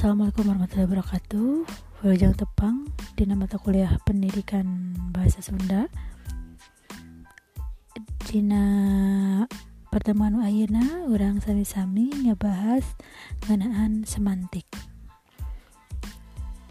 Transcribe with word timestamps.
Assalamualaikum 0.00 0.48
warahmatullahi 0.48 0.88
wabarakatuh. 0.88 1.48
Wilujeng 2.00 2.32
Tepang 2.32 2.88
di 3.20 3.28
mata 3.36 3.60
kuliah 3.60 4.00
pendidikan 4.08 4.96
bahasa 5.12 5.44
Sunda. 5.44 5.92
Dina 8.24 8.64
pertemuan 9.92 10.40
Ayana 10.40 11.04
orang 11.04 11.44
sami-sami 11.44 12.08
ngebahas 12.16 12.80
ngenaan 13.44 14.08
semantik. 14.08 14.64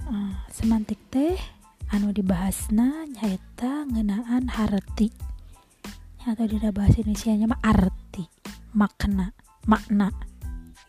Uh, 0.09 0.33
semantik 0.49 0.97
teh 1.13 1.37
anu 1.93 2.09
dibahasna 2.09 3.05
nyaita 3.13 3.93
ngenaan 3.93 4.49
harti. 4.49 5.13
Atau 6.25 6.49
dina 6.49 6.73
bahasa 6.73 7.05
Indonesia 7.05 7.37
nya 7.37 7.53
arti 7.61 8.25
makna 8.73 9.37
makna. 9.69 10.09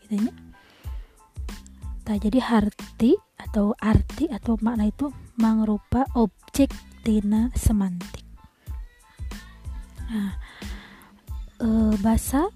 Gitu 0.09 0.25
ya 0.25 0.50
Nah, 2.11 2.19
jadi 2.19 2.43
harti 2.43 3.15
atau 3.39 3.71
arti 3.79 4.27
atau 4.27 4.59
makna 4.59 4.91
itu 4.91 5.15
mangrupa 5.39 6.03
objek 6.11 6.67
tina 7.07 7.47
semantik. 7.55 8.27
Nah, 10.11 10.35
e, 11.63 11.95
bahasa 12.03 12.51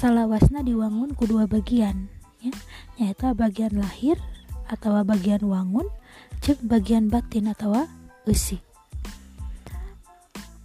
salawasna 0.00 0.64
diwangun 0.64 1.12
kedua 1.12 1.44
bagian 1.44 2.08
ya 2.40 2.56
yaitu 2.96 3.28
bagian 3.36 3.76
lahir 3.76 4.16
atau 4.72 4.96
bagian 5.04 5.44
wangun 5.44 5.84
cek 6.40 6.64
bagian 6.64 7.12
batin 7.12 7.52
atau 7.52 7.84
usi 8.24 8.64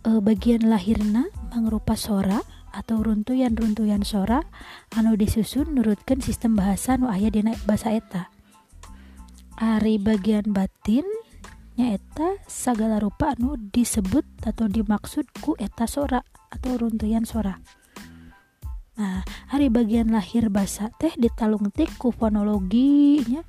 e, 0.08 0.10
bagian 0.24 0.72
lahirna 0.72 1.28
mangrupa 1.52 2.00
sora 2.00 2.40
atau 2.76 3.00
runtuyan-runtuyan 3.00 4.04
sora 4.04 4.44
anu 4.92 5.16
disusun 5.16 5.80
nurutkan 5.80 6.20
sistem 6.20 6.60
bahasa 6.60 7.00
nu 7.00 7.08
aya 7.08 7.32
dina 7.32 7.56
bahasa 7.64 7.96
eta. 7.96 8.28
Ari 9.56 9.96
bagian 9.96 10.52
batin 10.52 11.08
nyaeta 11.80 12.36
segala 12.52 13.00
rupa 13.00 13.32
anu 13.40 13.56
disebut 13.56 14.28
atau 14.44 14.68
dimaksud 14.68 15.24
ku 15.40 15.56
eta 15.56 15.88
sora 15.88 16.20
atau 16.52 16.76
runtuyan 16.76 17.24
sora. 17.24 17.64
Nah 19.00 19.24
hari 19.48 19.72
bagian 19.72 20.12
lahir 20.12 20.52
bahasa 20.52 20.92
teh 21.00 21.16
ditalungtik 21.16 21.96
ku 21.96 22.12
fonologinya 22.12 23.44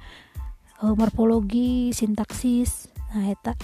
morfologi 0.95 1.91
sintaksis. 1.91 2.95
Nah 3.11 3.27
eta 3.27 3.59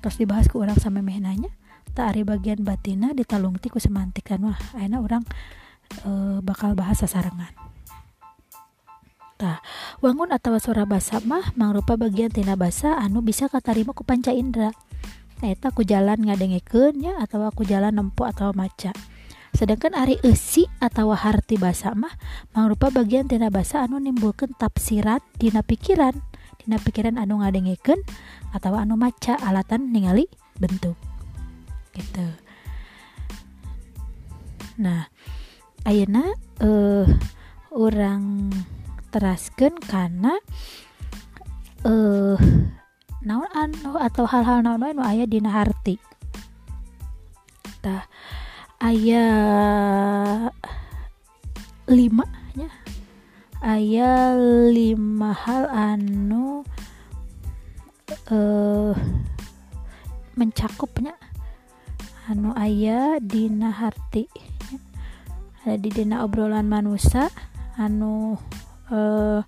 terus 0.00 0.18
dibahas 0.18 0.50
ke 0.50 0.56
orang 0.58 0.80
sampai 0.80 1.04
mehnanya 1.06 1.52
ari 2.02 2.26
bagian 2.26 2.66
batina 2.66 3.14
ditalung 3.14 3.54
tiku 3.62 3.78
semantik 3.78 4.26
kan 4.26 4.42
wah 4.42 4.58
enak 4.74 5.00
orang 5.04 5.24
e, 6.02 6.42
bakal 6.42 6.74
bahasa 6.74 7.06
sarangan 7.06 7.54
Nah, 9.44 9.58
wangun 9.98 10.30
atau 10.30 10.56
suara 10.62 10.86
basa 10.86 11.18
mah 11.20 11.52
mangrupa 11.58 11.98
bagian 11.98 12.30
tina 12.30 12.56
basa 12.56 12.96
anu 12.96 13.20
bisa 13.20 13.50
katarima 13.50 13.92
ku 13.92 14.00
panca 14.00 14.30
indera 14.30 14.70
eta 15.44 15.68
ku 15.74 15.84
jalan 15.84 16.16
ngadengikeun 16.24 17.02
ya 17.02 17.18
atau 17.20 17.44
aku 17.44 17.66
jalan 17.66 17.92
nempo 17.92 18.24
atau 18.24 18.54
maca. 18.56 18.94
Sedangkan 19.52 19.92
ari 19.92 20.16
esi 20.24 20.64
atau 20.80 21.12
harti 21.12 21.60
basa 21.60 21.92
mah 21.92 22.14
mangrupa 22.56 22.88
bagian 22.88 23.28
tina 23.28 23.50
basa 23.50 23.84
anu 23.84 24.00
nimbulkan 24.00 24.54
tafsiran 24.56 25.20
dina 25.36 25.60
pikiran. 25.60 26.14
Dina 26.64 26.80
pikiran 26.80 27.20
anu 27.20 27.44
ngadengikeun 27.44 28.00
atau 28.56 28.78
anu 28.78 28.96
maca 28.96 29.36
alatan 29.44 29.92
ningali 29.92 30.30
bentuk 30.56 31.13
gitu. 31.94 32.26
Nah 34.82 35.06
Ayeuna 35.84 36.32
eh 36.64 37.04
orang 37.68 38.48
terasken 39.12 39.76
karena 39.84 40.32
eh 41.84 42.40
naon 43.20 43.52
anu 43.52 44.00
atau 44.00 44.24
hal-hal 44.24 44.64
naon 44.64 44.80
anu 44.80 45.04
aya 45.04 45.28
dina 45.28 45.52
harti. 45.52 46.00
Tah 47.84 48.08
aya 48.80 49.28
lima 51.84 52.24
nya. 52.56 52.72
Aya 53.60 54.32
lima 54.72 55.36
hal 55.36 55.68
anu 55.68 56.64
eh 58.32 58.96
mencakupnya 60.32 61.12
anu 62.28 62.56
aya 62.56 63.20
dina 63.20 63.68
harti. 63.68 64.24
Ada 65.64 65.80
di 65.80 65.90
dina 65.92 66.24
obrolan 66.24 66.68
manusia 66.68 67.28
anu 67.80 68.36
eh 68.92 69.40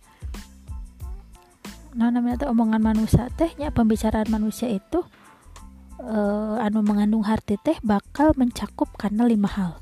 nah 1.97 2.13
namanya 2.13 2.45
tuh 2.45 2.53
omongan 2.53 2.85
manusia 2.85 3.33
tehnya 3.41 3.73
pembicaraan 3.73 4.29
manusia 4.29 4.69
itu 4.69 5.01
eh, 6.01 6.57
anu 6.61 6.85
mengandung 6.85 7.25
harti 7.25 7.57
teh 7.57 7.81
bakal 7.81 8.37
mencakup 8.37 8.93
karena 9.01 9.25
lima 9.25 9.49
hal. 9.49 9.73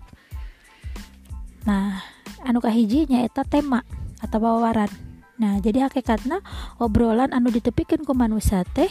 Nah 1.66 2.02
anu 2.46 2.62
kahijinya 2.62 3.26
eta 3.26 3.42
tema 3.42 3.82
atau 4.22 4.38
wawaran. 4.38 4.90
Nah 5.40 5.58
jadi 5.58 5.90
hakikatnya 5.90 6.38
obrolan 6.78 7.34
anu 7.34 7.50
ditepikan 7.50 8.06
ke 8.06 8.12
manusia 8.14 8.62
teh 8.62 8.90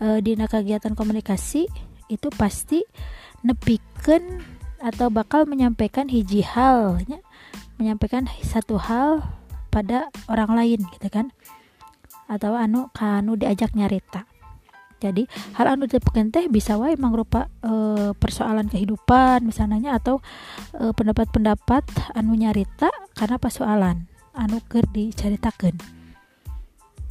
e, 0.00 0.06
dina 0.24 0.48
kegiatan 0.48 0.96
komunikasi 0.96 1.68
itu 2.06 2.28
pasti 2.34 2.82
nepiken 3.42 4.42
atau 4.82 5.08
bakal 5.08 5.48
menyampaikan 5.48 6.06
hiji 6.10 6.44
halnya 6.44 7.24
menyampaikan 7.76 8.28
satu 8.40 8.80
hal 8.80 9.24
pada 9.68 10.08
orang 10.30 10.56
lain 10.56 10.80
gitu 10.96 11.08
kan? 11.12 11.32
Atau 12.26 12.56
anu 12.56 12.88
kanu 12.96 13.36
diajak 13.36 13.76
nyarita. 13.76 14.24
Jadi 14.96 15.28
hal 15.60 15.76
anu 15.76 15.84
ditepikan 15.84 16.32
teh 16.32 16.48
bisa 16.48 16.80
wae 16.80 16.96
mangrupa 16.96 17.52
e, 17.60 17.72
persoalan 18.16 18.72
kehidupan 18.72 19.44
misalnya 19.44 20.00
atau 20.00 20.24
e, 20.72 20.88
pendapat-pendapat 20.96 22.16
anu 22.16 22.32
nyarita 22.32 22.88
karena 23.12 23.36
persoalan 23.36 24.08
anu 24.36 24.60
ker 24.68 24.84
diceritakan 24.92 25.76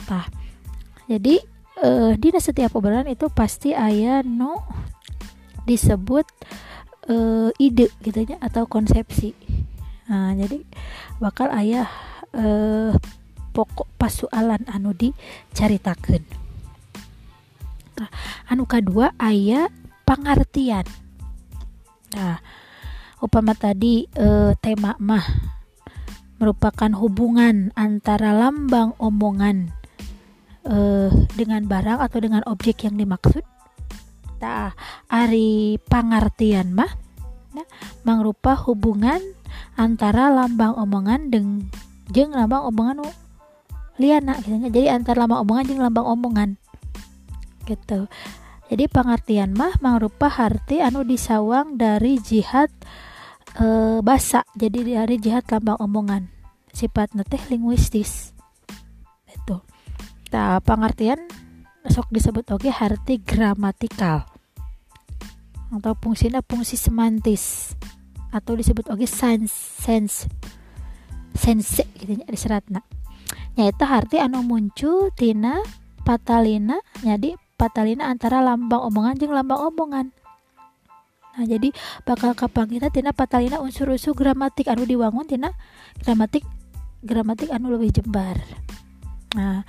tah 0.06 0.30
jadi 1.10 1.42
uh, 1.82 2.12
dina 2.16 2.40
setiap 2.40 2.78
obrolan 2.78 3.10
itu 3.10 3.28
pasti 3.34 3.76
ayah 3.76 4.22
no 4.22 4.64
disebut 5.66 6.28
uh, 7.10 7.50
ide 7.58 7.90
gitu 8.06 8.22
ya 8.24 8.38
atau 8.40 8.70
konsepsi. 8.70 9.34
Nah 10.06 10.38
jadi 10.38 10.62
bakal 11.18 11.50
ayah 11.52 11.90
uh, 12.36 12.94
pokok 13.56 13.88
pasualan 13.96 14.68
anu 14.68 14.92
diceritakan 14.92 16.28
nah, 17.96 18.12
anu 18.52 18.68
kedua 18.68 19.16
ayah 19.24 19.72
pengertian 20.04 20.84
nah 22.12 22.44
upama 23.24 23.56
tadi 23.56 24.12
uh, 24.20 24.52
tema 24.60 25.00
mah 25.00 25.24
merupakan 26.36 26.92
hubungan 27.00 27.72
antara 27.80 28.36
lambang 28.36 28.92
omongan 29.00 29.72
uh, 30.68 31.10
dengan 31.34 31.66
barang 31.66 32.00
atau 32.02 32.20
dengan 32.22 32.42
objek 32.50 32.86
yang 32.86 32.98
dimaksud? 32.98 33.42
Tak 34.42 34.76
ari 35.08 35.80
pengertian 35.88 36.76
mah 36.76 36.92
ya, 37.56 37.66
mangrupa 38.04 38.54
hubungan 38.68 39.22
antara 39.80 40.28
lambang 40.28 40.76
omongan 40.76 41.32
dengan 41.32 41.72
jeng 42.12 42.36
lambang 42.36 42.68
omongan 42.68 43.02
liana 43.96 44.36
jadi 44.44 44.92
antara 44.92 45.24
lambang 45.24 45.48
omongan 45.48 45.64
jeng 45.72 45.82
lambang 45.82 46.08
omongan. 46.08 46.50
Gitu. 47.66 48.12
Jadi 48.66 48.86
pengertian 48.90 49.54
mah 49.54 49.78
mangrupa 49.80 50.28
harti 50.28 50.82
anu 50.82 51.06
disawang 51.06 51.78
dari 51.78 52.18
jihad 52.18 52.70
e, 53.56 53.66
basa. 54.02 54.44
Jadi 54.58 54.98
dari 54.98 55.16
jihad 55.22 55.46
lambang 55.50 55.80
omongan. 55.80 56.30
Sifat 56.76 57.16
teh 57.16 57.40
linguistis 57.48 58.35
Nah, 60.34 60.62
pengertian 60.64 61.22
sok 61.86 62.10
disebut 62.10 62.50
oke 62.50 62.66
okay, 62.66 62.74
arti 62.74 63.22
gramatikal. 63.22 64.26
Atau 65.70 65.94
fungsinya 66.00 66.42
fungsi 66.42 66.78
semantis. 66.80 67.76
Atau 68.34 68.58
disebut 68.58 68.90
oke 68.90 69.06
okay, 69.06 69.10
sense 69.10 69.54
sense 69.82 70.26
sense 71.36 71.84
gitu 72.00 72.16
di 72.16 72.40
seratna. 72.40 72.82
Nyata 73.56 73.86
arti 73.88 74.18
anu 74.20 74.44
muncul 74.44 75.12
tina 75.16 75.60
patalina 76.08 76.80
jadi 77.04 77.36
patalina 77.56 78.08
antara 78.08 78.44
lambang 78.44 78.84
omongan 78.88 79.16
jeng 79.20 79.32
lambang 79.32 79.60
omongan. 79.72 80.08
Nah 81.36 81.44
jadi 81.44 81.72
bakal 82.08 82.32
kapang 82.36 82.72
kita 82.72 82.88
tina 82.92 83.12
patalina 83.12 83.60
unsur-unsur 83.60 84.16
gramatik 84.16 84.72
anu 84.72 84.88
diwangun 84.88 85.28
tina 85.28 85.52
gramatik 86.04 86.48
gramatik 87.04 87.52
anu 87.52 87.76
lebih 87.76 87.92
jembar. 87.92 88.40
Nah 89.36 89.68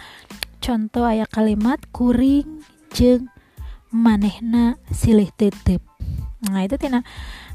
contoh 0.67 1.07
aya 1.07 1.31
kalimat 1.31 1.79
kuring 1.95 2.67
jeng 2.91 3.31
manehna 3.95 4.75
silih 4.91 5.31
titip 5.39 5.79
nah 6.43 6.67
itu 6.67 6.75
tina 6.75 7.07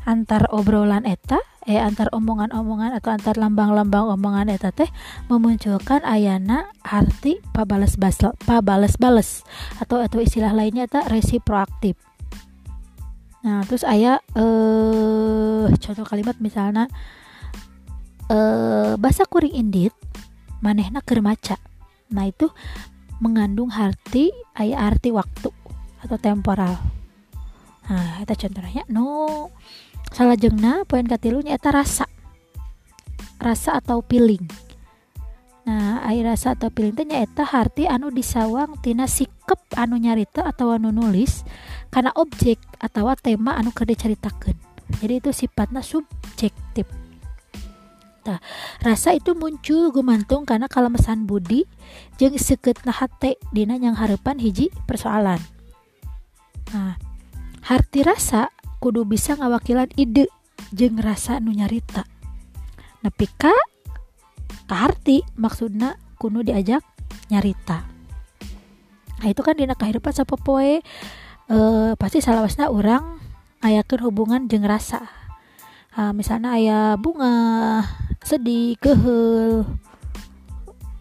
antar 0.07 0.47
obrolan 0.55 1.03
eta 1.03 1.43
eh 1.67 1.77
antar 1.77 2.07
omongan-omongan 2.15 2.95
atau 2.95 3.11
antar 3.11 3.35
lambang-lambang 3.35 4.15
omongan 4.15 4.47
eta 4.47 4.71
teh 4.71 4.87
memunculkan 5.27 6.01
ayana 6.07 6.71
arti 6.87 7.43
pabales 7.51 7.99
bales 7.99 8.17
pabales 8.47 8.95
bales 8.95 9.43
atau 9.83 9.99
atau 9.99 10.23
istilah 10.23 10.55
lainnya 10.57 10.89
eta 10.89 11.05
resiproaktif. 11.05 12.01
Nah 13.45 13.61
terus 13.69 13.85
ayah 13.85 14.25
eh 14.33 15.69
contoh 15.69 16.07
kalimat 16.07 16.39
misalnya 16.41 16.89
eh 18.31 18.97
bahasa 18.97 19.27
kuring 19.29 19.53
indit 19.53 19.93
manehna 20.65 21.05
kermaca 21.05 21.61
nah 22.11 22.27
itu 22.27 22.51
mengandung 23.21 23.69
arti 23.69 24.33
ayah 24.57 24.89
arti 24.89 25.13
waktu 25.13 25.53
atau 26.01 26.17
temporal. 26.17 26.81
Nah 27.87 28.25
kita 28.25 28.49
contohnya. 28.49 28.83
No 28.89 29.47
salah 30.11 30.35
jengna 30.35 30.83
poin 30.89 31.05
katilunya 31.05 31.55
eta 31.55 31.69
rasa. 31.69 32.09
Rasa 33.37 33.77
atau 33.77 34.01
feeling. 34.01 34.43
Nah 35.69 36.01
air 36.09 36.25
rasa 36.25 36.57
atau 36.57 36.73
feeling 36.73 36.97
tanya 36.97 37.21
eta 37.21 37.45
harti 37.45 37.85
anu 37.85 38.09
disawang 38.09 38.81
tina 38.81 39.05
sikep 39.05 39.61
anu 39.77 40.01
nyarita 40.01 40.41
atau 40.43 40.73
anu 40.73 40.89
nulis 40.89 41.45
karena 41.93 42.09
objek 42.17 42.57
atau 42.81 43.13
tema 43.21 43.53
anu 43.55 43.69
keur 43.69 43.85
diceritakan 43.85 44.57
jadi 44.99 45.23
itu 45.23 45.31
sifatnya 45.31 45.79
subjektif 45.79 47.00
Nah, 48.21 48.37
rasa 48.85 49.17
itu 49.17 49.33
muncul 49.33 49.89
gumantung 49.89 50.45
karena 50.45 50.69
kalemesan 50.69 51.25
budi 51.25 51.65
jeng 52.21 52.37
seketna 52.37 52.93
hate 52.93 53.41
dina 53.49 53.73
yang 53.81 53.97
harapan 53.97 54.37
hiji 54.37 54.69
persoalan. 54.85 55.41
Nah, 56.69 57.01
harti 57.65 58.05
rasa 58.05 58.53
kudu 58.77 59.09
bisa 59.09 59.33
ngawakilan 59.33 59.89
ide 59.97 60.29
jeng 60.69 61.01
rasa 61.01 61.41
nu 61.41 61.49
nyarita. 61.49 62.05
Nepi 63.01 63.25
ka 63.41 63.53
kaharti 64.69 65.25
maksudna 65.41 65.97
kuno 66.21 66.45
diajak 66.45 66.85
nyarita. 67.33 67.89
Nah 69.21 69.27
itu 69.29 69.41
kan 69.41 69.57
dina 69.57 69.73
kehidupan 69.73 70.13
sapopoe 70.13 70.81
e, 71.49 71.57
pasti 71.97 72.21
salawasna 72.21 72.69
orang 72.69 73.21
ayakin 73.61 74.01
hubungan 74.05 74.41
jeng 74.45 74.65
rasa. 74.65 75.09
Nah, 75.91 76.15
misalnya 76.15 76.55
ayah 76.55 76.95
bunga 76.95 77.83
sedih 78.21 78.77
kehel 78.77 79.65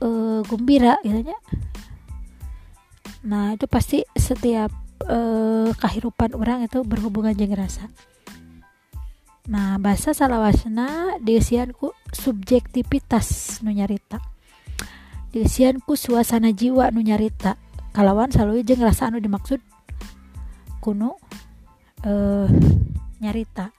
e, 0.01 0.09
gembira 0.49 0.97
gitu 1.05 1.33
nah 3.21 3.53
itu 3.53 3.69
pasti 3.69 4.01
setiap 4.17 4.73
eh, 5.09 5.71
kehidupan 5.77 6.37
orang 6.37 6.65
itu 6.65 6.85
berhubungan 6.85 7.33
jeng 7.33 7.55
rasa. 7.57 7.89
Nah 9.49 9.81
bahasa 9.81 10.13
salawasna 10.13 11.19
diisianku 11.23 11.97
subjektivitas 12.13 13.61
nu 13.65 13.73
nyarita. 13.73 14.21
Diisianku 15.31 15.97
suasana 15.97 16.53
jiwa 16.53 16.93
nu 16.93 17.01
nyarita. 17.01 17.57
Kalawan 17.91 18.31
selalu 18.31 18.63
jeng 18.63 18.83
rasa 18.85 19.11
anu 19.11 19.19
dimaksud? 19.19 19.59
Kuno 20.79 21.19
eh, 22.07 22.49
nyarita 23.21 23.73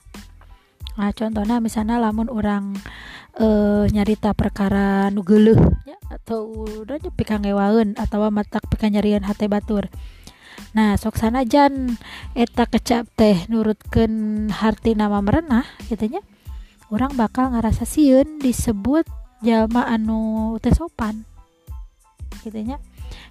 nah 0.92 1.10
contohnya 1.16 1.56
misalnya 1.58 1.96
lamun 1.96 2.28
orang 2.28 2.76
eh, 3.40 3.84
nyarita 3.88 4.36
perkara 4.36 5.08
nu 5.08 5.24
ya, 5.88 5.96
atau 6.12 6.68
udah 6.84 7.00
pikang 7.16 7.44
atau 7.96 8.18
matak 8.28 8.68
pikang 8.68 8.92
nyarian 8.92 9.24
hati 9.24 9.48
batur. 9.48 9.88
Nah 10.72 10.96
sok 10.96 11.20
jan 11.48 11.96
eta 12.32 12.64
kecap 12.64 13.08
teh 13.16 13.44
nurutken 13.48 14.48
harti 14.48 14.96
nama 14.96 15.20
merenah 15.20 15.64
gitunya 15.88 16.20
orang 16.92 17.16
bakal 17.16 17.52
ngerasa 17.52 17.88
siun 17.88 18.40
disebut 18.40 19.08
jalma 19.40 19.88
anu 19.88 20.56
teh 20.60 20.72
sopan 20.72 21.24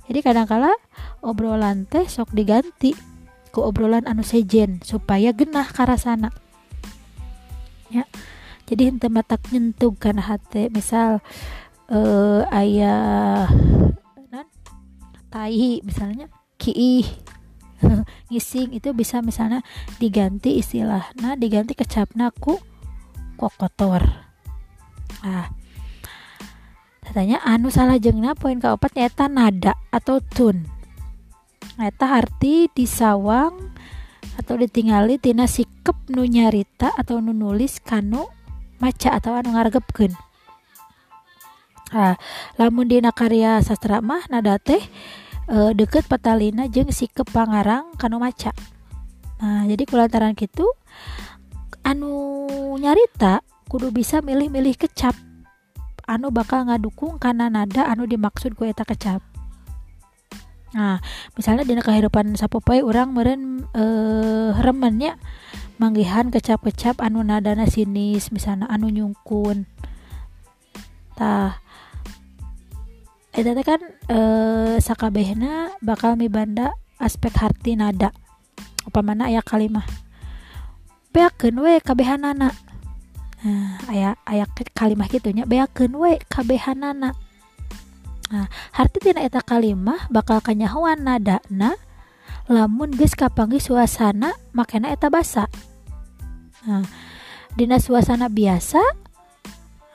jadi 0.06 0.20
kadangkala 0.22 0.70
obrolan 1.26 1.90
teh 1.90 2.06
sok 2.06 2.34
diganti 2.34 2.94
ke 3.50 3.60
obrolan 3.62 4.06
anu 4.06 4.22
sejen 4.22 4.82
supaya 4.86 5.34
genah 5.34 5.66
karasana 5.66 6.30
ya. 7.92 8.04
Jadi 8.72 8.88
hente 8.88 9.12
matak 9.12 9.52
nyentuh 9.52 9.92
kan 10.00 10.16
hati 10.24 10.72
misal 10.72 11.20
uh, 11.92 12.48
ayah 12.56 13.52
nan 14.32 14.48
tai 15.28 15.84
misalnya 15.84 16.32
kiih 16.56 17.04
ngising 18.32 18.72
itu 18.72 18.96
bisa 18.96 19.20
misalnya 19.20 19.60
diganti 20.00 20.56
istilah 20.56 21.12
nah 21.20 21.36
diganti 21.36 21.76
kecapna 21.76 22.32
ku 22.32 22.56
kok 23.36 23.54
kotor 23.60 24.08
ah 25.26 25.52
katanya 27.12 27.44
anu 27.44 27.68
salah 27.68 28.00
jengna 28.00 28.40
poin 28.40 28.56
keempat 28.56 28.96
nyata 28.96 29.28
nada 29.28 29.76
atau 29.92 30.24
tun. 30.24 30.64
Nyata 31.76 32.24
arti 32.24 32.72
disawang 32.72 33.76
atau 34.40 34.56
ditingali 34.56 35.20
tina 35.20 35.50
sikap 35.50 35.98
nu 36.12 36.24
nyarita 36.24 36.94
atau 36.96 37.20
nu 37.20 37.36
nulis 37.36 37.82
kanu 37.84 38.28
maca 38.80 39.16
atau 39.16 39.36
anu 39.36 39.56
ngargepkeun. 39.56 40.14
Ah, 41.92 42.16
lamun 42.56 42.88
dina 42.88 43.12
karya 43.12 43.60
sastra 43.60 44.00
mah 44.00 44.24
nada 44.32 44.56
teh 44.56 44.80
e, 45.52 45.58
deket 45.76 46.08
patalina 46.08 46.72
jeung 46.72 46.88
sikap 46.88 47.28
pangarang 47.36 47.92
kanu 48.00 48.16
maca. 48.16 48.56
Nah 49.44 49.68
jadi 49.68 49.84
kulantaran 49.84 50.32
gitu 50.38 50.64
anu 51.84 52.12
nyarita 52.80 53.44
kudu 53.68 53.92
bisa 53.92 54.24
milih-milih 54.24 54.80
kecap. 54.80 55.16
Anu 56.08 56.32
bakal 56.32 56.68
ngadukung 56.68 57.20
karena 57.20 57.48
nada 57.48 57.88
anu 57.88 58.08
dimaksud 58.08 58.56
gue 58.56 58.72
eta 58.72 58.84
kecap. 58.88 59.31
Nah 60.72 61.04
misalnya 61.36 61.68
di 61.68 61.76
kehidupan 61.76 62.40
sapopai 62.40 62.80
orang 62.80 63.12
meren 63.12 63.68
eh, 63.76 64.56
remennya 64.56 65.20
manggihan 65.82 66.30
kecap-kecap 66.30 67.02
anu 67.02 67.26
nadana 67.26 67.66
sinis 67.66 68.30
misalnya 68.30 68.70
anu 68.70 68.94
nyungkun. 68.94 69.66
Tah 71.18 71.58
eta 73.34 73.58
teh 73.58 73.66
kan 73.66 73.82
eh 74.06 74.78
sakabehna 74.78 75.74
bakal 75.82 76.14
mibanda 76.14 76.78
aspek 77.02 77.34
harti 77.34 77.74
nada. 77.74 78.14
Apa 78.86 79.02
mana 79.02 79.34
ayat 79.34 79.42
kalimah 79.42 79.84
beakeun 81.10 81.58
we 81.60 81.82
kabehanana. 81.82 82.54
Nah 83.42 83.82
ayat 83.90 84.22
ayat 84.30 84.50
kalimah 84.78 85.10
gitunya 85.10 85.50
beakeun 85.50 85.98
we 85.98 86.22
kabehanana 86.30 87.18
Nah, 88.32 88.48
harti 88.72 89.04
tina 89.04 89.20
eta 89.28 89.44
kalimah 89.44 90.08
bakal 90.08 90.40
kanyahuan 90.40 91.04
nadana 91.04 91.76
lamun 92.48 92.96
geus 92.96 93.12
kapanggih 93.12 93.60
suasana 93.60 94.32
makena 94.56 94.88
eta 94.88 95.12
basa. 95.12 95.52
Nah, 96.64 96.88
dina 97.60 97.76
suasana 97.78 98.32
biasa 98.32 98.80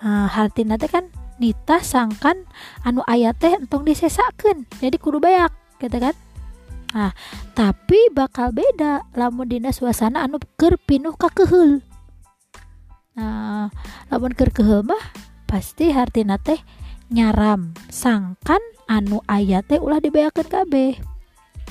nah, 0.04 0.28
hartina 0.28 0.76
teh 0.76 0.92
kan 0.92 1.08
nita 1.40 1.80
sangkan 1.80 2.44
anu 2.84 3.00
aya 3.08 3.32
teh 3.32 3.56
entong 3.56 3.88
disesakeun. 3.88 4.68
Jadi 4.84 4.96
kudu 5.00 5.16
bayak 5.16 5.56
gitu 5.80 5.96
kan. 5.96 6.12
Nah, 6.92 7.12
tapi 7.56 8.12
bakal 8.12 8.52
beda 8.52 9.04
lamun 9.16 9.48
dina 9.48 9.72
suasana 9.72 10.28
anu 10.28 10.36
keur 10.60 10.76
pinuh 10.76 11.16
ka 11.16 11.32
keheul. 11.32 11.80
Nah, 13.16 13.72
lamun 14.12 14.36
keur 14.36 14.52
keheul 14.52 14.84
mah 14.84 15.00
pasti 15.48 15.88
hartina 15.88 16.36
teh 16.36 16.60
nyaram. 17.12 17.72
Sangkan 17.88 18.60
anu 18.86 19.22
ayat 19.26 19.66
teh 19.66 19.82
ulah 19.82 19.98
dibayakan 19.98 20.46
kabeh. 20.46 20.98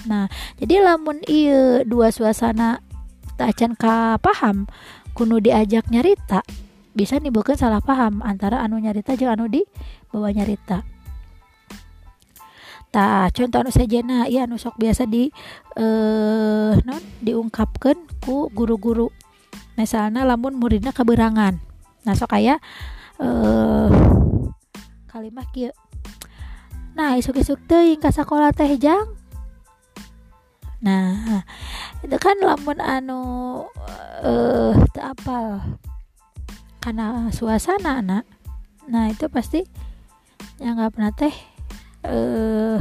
Nah 0.06 0.28
jadi 0.60 0.84
lamun 0.84 1.24
iya 1.26 1.82
dua 1.88 2.12
suasana 2.12 2.84
tacan 3.40 3.76
ka 3.76 4.20
paham 4.20 4.68
kuno 5.16 5.40
diajak 5.40 5.88
nyarita 5.92 6.44
bisa 6.96 7.20
nibukan 7.20 7.60
salah 7.60 7.84
paham 7.84 8.24
antara 8.24 8.64
anu 8.64 8.80
nyarita 8.80 9.16
jeung 9.20 9.32
anu 9.32 9.48
di 9.48 9.64
bawah 10.12 10.32
nyarita. 10.32 10.84
Ta 12.92 13.28
contoh 13.32 13.60
anu 13.64 13.72
sejena 13.72 14.28
ya 14.32 14.48
anu 14.48 14.56
sok 14.56 14.80
biasa 14.80 15.04
di 15.08 15.28
eh 15.76 16.74
non 16.84 17.04
diungkapkan 17.24 17.96
ku 18.24 18.48
guru-guru. 18.52 19.12
Misalnya 19.76 20.24
lamun 20.24 20.56
muridnya 20.56 20.96
keberangan 20.96 21.60
nah 22.08 22.14
sok 22.16 22.32
kayak 22.32 22.64
eh 23.20 23.90
kalimat 25.16 25.48
kia 25.56 25.72
nah 26.92 27.16
isuk-isuk 27.16 27.64
teuing 27.72 28.04
ka 28.04 28.12
sekolah 28.12 28.52
teh 28.52 28.76
jang. 28.76 29.08
Nah 30.84 31.44
itu 32.04 32.18
kan 32.20 32.36
lamun 32.40 32.80
anu 32.84 33.24
eh 34.24 34.76
uh, 34.76 35.04
apal 35.04 35.60
karena 36.84 37.32
suasana 37.32 38.04
anak 38.04 38.24
nah 38.86 39.10
itu 39.10 39.26
pasti 39.32 39.66
yang 40.62 40.78
nggak 40.80 40.92
pernah 40.96 41.12
teh 41.12 41.36
eh 42.06 42.80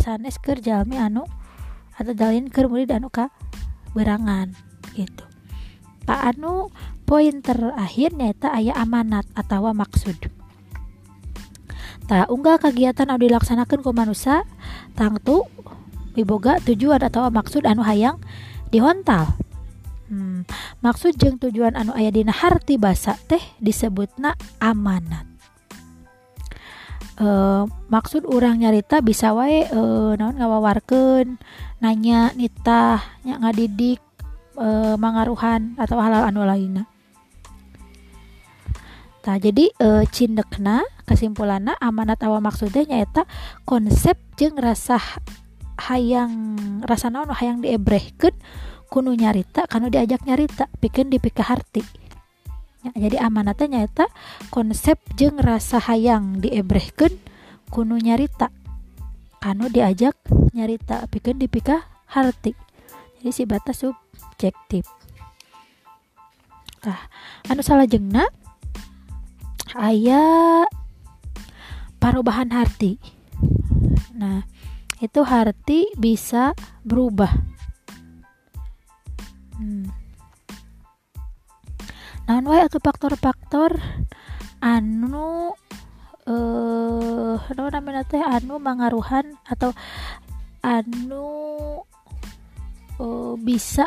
sanes 0.00 0.36
kerja 0.42 0.82
jalmi 0.82 1.00
anu 1.00 1.24
atau 1.96 2.12
dalin 2.12 2.52
ker 2.52 2.68
murid 2.68 2.92
anu 2.92 3.08
ka 3.08 3.32
berangan 3.96 4.52
gitu. 4.92 5.24
Tak 6.04 6.34
anu 6.36 6.68
poin 7.08 7.40
terakhir 7.40 8.12
nyata 8.12 8.52
ayah 8.52 8.84
amanat 8.84 9.24
atau 9.32 9.70
maksud 9.72 10.35
tak 12.06 12.30
unggah 12.30 12.62
kegiatan 12.62 13.10
anu 13.10 13.26
dilaksanakan 13.26 13.82
ku 13.82 13.90
manusia 13.90 14.46
tangtu 14.94 15.42
miboga 16.14 16.62
tujuan 16.62 17.02
atau 17.02 17.26
maksud 17.28 17.66
anu 17.66 17.82
hayang 17.82 18.16
dihontal. 18.70 19.34
Hmm, 20.06 20.46
maksud 20.86 21.18
jeng 21.18 21.42
tujuan 21.42 21.74
anu 21.74 21.90
ayah 21.98 22.14
dina 22.14 22.30
harti 22.30 22.78
basa 22.78 23.18
teh 23.26 23.42
disebutna 23.58 24.38
amanat. 24.62 25.26
Uh, 27.16 27.64
maksud 27.88 28.28
orang 28.28 28.60
nyarita 28.60 29.00
bisa 29.00 29.32
wae 29.32 29.64
uh, 29.72 30.12
naon 30.20 30.36
ngawawarkeun 30.36 31.40
nanya 31.80 32.28
nitah 32.36 33.00
nya 33.24 33.40
ngadidik 33.40 34.04
uh, 34.60 35.00
mangaruhan 35.00 35.72
atau 35.80 35.96
halal 35.96 36.28
anu 36.28 36.44
lainna 36.44 36.84
Nah, 39.26 39.42
jadi 39.42 39.74
cindekna 40.14 40.86
kesimpulan 41.06 41.70
amanat 41.78 42.20
awal 42.26 42.42
maksudnya 42.42 42.84
nyaeta 42.84 43.24
konsep 43.62 44.18
jeng 44.36 44.58
rasa 44.58 44.98
hayang 45.88 46.66
rasa 46.84 47.08
naon 47.08 47.30
hayang 47.32 47.62
diebrehkeun 47.62 48.34
kuno 48.90 49.12
nyarita 49.12 49.66
kanu 49.66 49.90
diajak 49.90 50.22
nyarita 50.26 50.70
bikin 50.78 51.10
dipika 51.10 51.46
harti. 51.46 51.82
Ya, 52.86 52.94
jadi 53.08 53.18
amanatnya 53.18 53.82
nyata 53.82 54.06
konsep 54.54 55.02
jeng 55.18 55.42
rasa 55.42 55.82
hayang 55.82 56.38
diebrehkeun 56.38 57.18
kuno 57.70 57.98
nyarita 57.98 58.54
kanu 59.42 59.66
diajak 59.70 60.14
nyarita 60.54 61.06
bikin 61.10 61.38
dipika 61.42 61.86
harti. 62.10 62.54
Jadi 63.20 63.30
si 63.34 63.42
batas 63.42 63.82
subjektif. 63.82 64.86
Nah 66.86 67.00
anu 67.50 67.60
salah 67.66 67.90
jengna 67.90 68.30
ayah 69.74 70.62
perubahan 72.06 72.54
harti 72.54 73.02
nah 74.14 74.46
itu 74.96 75.20
harti 75.28 75.92
bisa 76.00 76.56
berubah. 76.80 77.28
Hmm. 79.56 79.88
naon 82.26 82.44
wae 82.50 82.60
atau 82.64 82.82
faktor-faktor 82.82 83.78
anu 84.58 85.54
eh 86.26 87.38
uh, 87.38 87.70
namanya 87.70 88.02
teh 88.02 88.18
anu 88.18 88.58
mangaruhan 88.58 89.38
atau 89.46 89.70
anu 90.58 91.30
uh, 92.98 93.34
bisa 93.38 93.86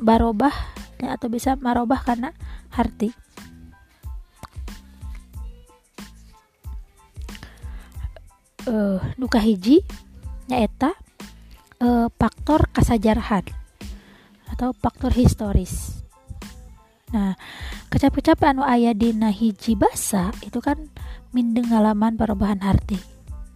barobah 0.00 0.54
atau 0.98 1.28
bisa 1.28 1.60
marobah 1.60 2.00
karena 2.00 2.32
harti 2.72 3.12
uh, 8.68 9.00
nuka 9.16 9.40
hiji 9.40 9.80
nyaeta 10.52 10.92
uh, 11.80 12.12
faktor 12.20 12.68
kasajarahan 12.70 13.44
atau 14.52 14.76
faktor 14.76 15.12
historis. 15.12 16.04
Nah 17.12 17.36
kecap-kecap 17.88 18.40
anu 18.44 18.64
ayah 18.64 18.92
dina 18.92 19.32
hiji 19.32 19.76
basa 19.76 20.32
itu 20.44 20.60
kan 20.60 20.92
mindeng 21.32 21.72
ngalaman 21.72 22.20
perubahan 22.20 22.60
arti. 22.60 23.00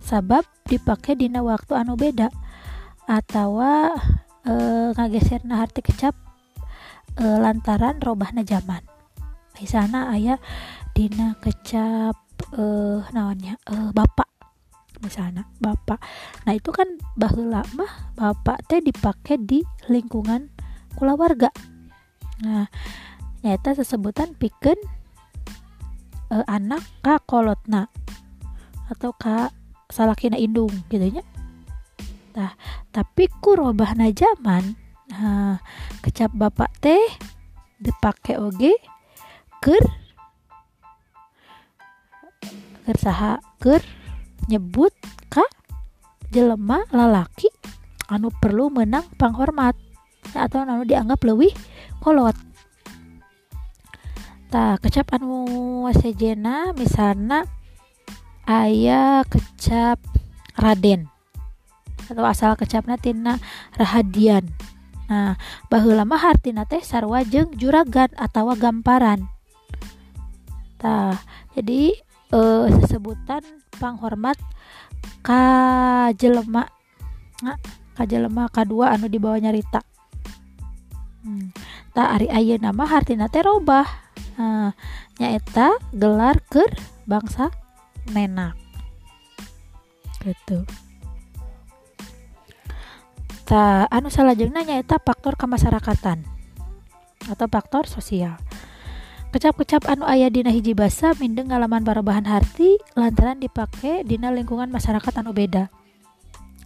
Sabab 0.02 0.48
dipakai 0.66 1.14
dina 1.14 1.44
waktu 1.44 1.78
anu 1.78 1.94
beda 1.94 2.32
atau 3.06 3.60
e, 4.46 4.54
ngageserna 4.94 5.62
arti 5.62 5.80
kecap 5.82 6.14
e, 7.18 7.24
lantaran 7.24 7.98
robahna 8.02 8.46
zaman 8.46 8.82
misalnya 9.58 10.10
ayah 10.14 10.38
dina 10.96 11.38
kecap 11.38 12.16
e, 12.54 12.62
naonnya 13.12 13.58
e, 13.66 13.74
bapak 13.94 14.31
misalnya 15.02 15.50
bapak. 15.58 15.98
Nah 16.46 16.54
itu 16.54 16.70
kan 16.70 16.86
bahula 17.18 17.66
mah 17.74 18.14
bapak 18.14 18.64
teh 18.70 18.80
dipakai 18.80 19.36
di 19.42 19.60
lingkungan 19.90 20.48
keluarga 20.94 21.50
nah 22.42 22.66
nyata 23.46 23.78
sesebutan 23.78 24.34
piken 24.34 24.74
uh, 26.32 26.46
anak 26.50 26.82
ka 27.04 27.22
kolotna 27.22 27.86
atau 28.90 29.14
ka 29.14 29.50
salakina 29.92 30.40
indung 30.40 30.72
gitu 30.88 31.06
nya. 31.06 31.24
Nah 32.34 32.56
tapi 32.90 33.28
ku 33.42 33.54
robahna 33.58 34.08
zaman 34.10 34.74
nah, 35.12 35.60
kecap 36.00 36.32
bapak 36.32 36.72
teh 36.80 37.02
dipake 37.82 38.38
oge 38.38 38.74
ker 39.62 39.84
ker 42.86 42.96
saha 42.98 43.38
ker 43.62 43.82
nyebut 44.50 44.94
ka 45.30 45.44
jelema 46.32 46.82
lalaki 46.90 47.50
anu 48.08 48.32
perlu 48.32 48.72
menang 48.72 49.04
panghormat 49.20 49.76
atau 50.32 50.64
anu 50.64 50.84
dianggap 50.86 51.20
lebih 51.24 51.52
kolot. 52.00 52.34
Tak 54.52 54.84
kecap 54.84 55.16
anu 55.16 55.88
sejena 55.96 56.76
misalnya 56.76 57.48
ayah 58.44 59.24
kecap 59.24 59.96
raden 60.60 61.08
atau 62.12 62.24
asal 62.28 62.52
kecapna 62.60 63.00
tina 63.00 63.40
rahadian. 63.80 64.44
Nah 65.08 65.40
bahwa 65.72 66.04
lama 66.04 66.16
hartina 66.20 66.68
teh 66.68 66.84
sarwa 66.84 67.24
jeng 67.24 67.56
juragan 67.56 68.12
atau 68.20 68.52
gamparan. 68.52 69.24
Tah 70.76 71.16
jadi 71.56 71.96
eh, 72.32 72.64
sesebutan 72.80 73.44
panghormat 73.76 74.40
ka 75.22 75.42
jelema 76.16 76.66
nah, 77.44 77.58
ka 77.94 78.08
jelema 78.08 78.48
kedua 78.48 78.96
anu 78.96 79.06
dibawa 79.06 79.38
nyarita 79.38 79.84
hmm. 81.22 81.54
tak 81.92 82.08
ari 82.18 82.26
aye 82.32 82.56
nama 82.56 82.88
hartina 82.88 83.28
teh 83.28 83.44
robah. 83.44 83.84
Nah, 84.32 84.72
nyaeta 85.20 85.76
gelar 85.92 86.40
ke 86.48 86.64
bangsa 87.04 87.52
nenak 88.10 88.56
gitu. 90.24 90.64
Tak 93.44 93.92
anu 93.92 94.08
salah 94.08 94.32
jengna 94.32 94.64
nyaeta 94.64 94.96
faktor 95.02 95.36
kemasyarakatan 95.36 96.24
atau 97.28 97.46
faktor 97.46 97.84
sosial 97.86 98.40
kecap-kecap 99.32 99.88
anu 99.88 100.04
ayah 100.04 100.28
dina 100.28 100.52
hiji 100.52 100.76
basa 100.76 101.16
mindeng 101.16 101.48
ngalaman 101.48 101.80
bahan 101.88 102.28
harti 102.28 102.76
lantaran 102.92 103.40
dipakai 103.40 104.04
dina 104.04 104.28
lingkungan 104.28 104.68
masyarakat 104.68 105.12
anu 105.24 105.32
beda. 105.32 105.72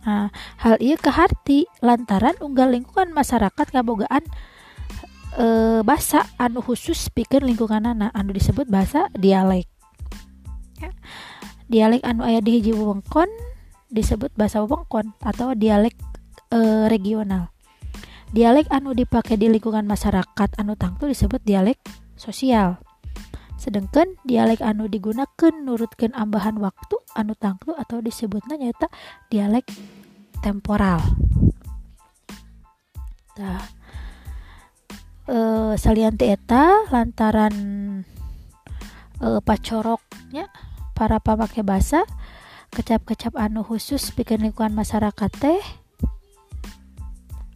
Nah, 0.02 0.30
hal 0.58 0.74
iya 0.82 0.98
ke 0.98 1.10
harti 1.10 1.70
lantaran 1.78 2.34
unggal 2.42 2.74
lingkungan 2.74 3.14
masyarakat 3.14 3.66
kabogaan 3.70 4.22
e, 5.38 5.46
bahasa 5.86 6.26
anu 6.42 6.58
khusus 6.62 7.06
pikir 7.10 7.42
lingkungan 7.42 7.86
anak 7.86 8.10
anu 8.14 8.34
disebut 8.34 8.66
bahasa 8.66 9.10
dialek. 9.14 9.70
Ya. 10.82 10.90
dialek 11.70 12.02
anu 12.02 12.26
ayah 12.26 12.42
di 12.42 12.58
hiji 12.58 12.70
wewengkon 12.74 13.30
disebut 13.90 14.34
bahasa 14.34 14.62
wewengkon 14.62 15.14
atau 15.22 15.54
dialek 15.54 15.94
e, 16.50 16.90
regional. 16.90 17.50
Dialek 18.34 18.66
anu 18.74 18.90
dipakai 18.90 19.38
di 19.38 19.50
lingkungan 19.50 19.86
masyarakat 19.86 20.58
anu 20.58 20.74
tangtu 20.74 21.06
disebut 21.06 21.42
dialek 21.46 21.78
sosial. 22.16 22.80
Sedangkan 23.56 24.20
dialek 24.28 24.60
anu 24.60 24.84
digunakan 24.88 25.52
nurutkan 25.64 26.12
ambahan 26.12 26.60
waktu 26.60 27.00
anu 27.16 27.32
tangtu 27.36 27.72
atau 27.72 28.04
disebutnya 28.04 28.60
nyata 28.60 28.92
dialek 29.32 29.64
temporal. 30.44 31.00
Nah 33.40 33.64
e, 35.28 35.38
salianti 35.76 36.28
eta 36.32 36.88
lantaran 36.92 37.54
e, 39.20 39.28
pacoroknya 39.40 40.52
para 40.92 41.20
pemakai 41.20 41.64
bahasa 41.64 42.04
kecap-kecap 42.72 43.36
anu 43.40 43.64
khusus 43.64 44.12
bikin 44.12 44.44
lingkungan 44.44 44.76
masyarakat 44.76 45.30
teh 45.36 45.60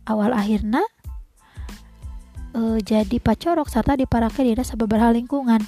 awal 0.08 0.32
akhirnya 0.32 0.82
e, 2.54 2.61
jadi 2.83 3.16
pacorok 3.19 3.71
serta 3.71 3.95
diparake 3.99 4.42
dina 4.42 4.62
sababaraha 4.66 5.14
lingkungan. 5.14 5.62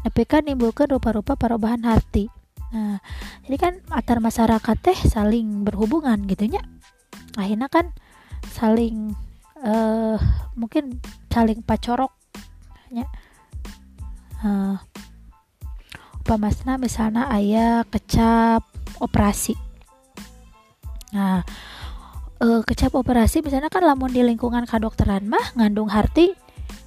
Tapi 0.00 0.22
kan 0.24 0.48
rupa-rupa 0.88 1.36
perubahan 1.36 1.84
hati. 1.84 2.28
Nah 2.70 3.02
jadi 3.44 3.56
kan 3.58 3.74
antar 3.90 4.22
masyarakat 4.22 4.76
teh 4.78 4.98
saling 5.08 5.66
berhubungan 5.66 6.22
gitunya 6.24 6.62
akhirnya 7.34 7.66
kan 7.70 7.90
saling 8.50 9.14
uh, 9.62 10.18
mungkin 10.58 10.98
saling 11.30 11.62
pacorok 11.62 12.10
ya 12.90 13.06
uh, 14.42 14.78
upamasna 16.22 16.78
misalnya 16.78 17.26
ayah 17.34 17.82
kecap 17.86 18.62
operasi. 19.02 19.54
Nah 21.10 21.42
uh, 22.40 22.60
kecap 22.64 22.96
operasi 22.96 23.44
misalnya 23.44 23.68
kan 23.68 23.84
lamun 23.84 24.10
di 24.10 24.24
lingkungan 24.24 24.64
kedokteran 24.64 25.28
mah 25.28 25.54
ngandung 25.56 25.92
harti 25.92 26.34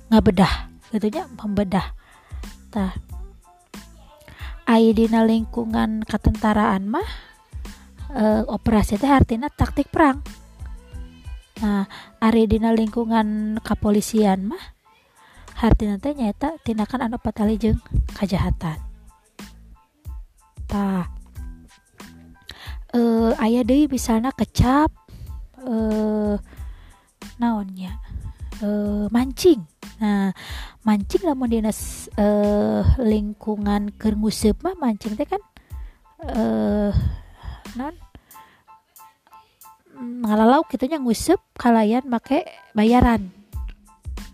ngabedah 0.10 0.74
gitunya 0.94 1.26
membedah. 1.42 1.98
Tah. 2.70 2.94
Dina 4.74 5.22
lingkungan 5.22 6.02
ketentaraan 6.02 6.90
mah 6.90 7.06
e, 8.10 8.26
operasi 8.48 8.98
teh 8.98 9.12
artinya 9.12 9.46
taktik 9.52 9.92
perang. 9.94 10.24
Nah 11.62 11.86
ari 12.18 12.50
dina 12.50 12.74
lingkungan 12.74 13.60
kepolisian 13.62 14.50
mah 14.50 14.64
artinya 15.62 16.02
teh 16.02 16.18
nyata 16.18 16.58
tindakan 16.66 17.06
anu 17.06 17.22
patali 17.22 17.60
jeung 17.62 17.78
kejahatan 18.18 18.82
tah. 20.66 21.06
E, 22.94 23.02
ayah 23.46 23.62
deui 23.62 23.86
misalnya 23.86 24.34
kecap 24.34 24.90
eh 25.64 26.36
naonnya? 27.40 27.98
Eh 28.62 29.08
mancing. 29.10 29.64
Nah 30.00 30.32
mancing 30.84 31.24
lamun 31.24 31.50
dinas 31.52 32.12
eh 32.16 32.84
lingkungan 33.00 33.96
keur 33.96 34.20
mah 34.20 34.76
mancing 34.76 35.16
teh 35.16 35.28
kan 35.28 35.42
eh 36.24 36.92
non 37.80 37.96
ngalalau 40.24 40.66
kita 40.68 40.90
nya 40.90 41.00
nguseup 41.00 41.40
kalayan 41.56 42.04
make 42.06 42.44
bayaran. 42.76 43.32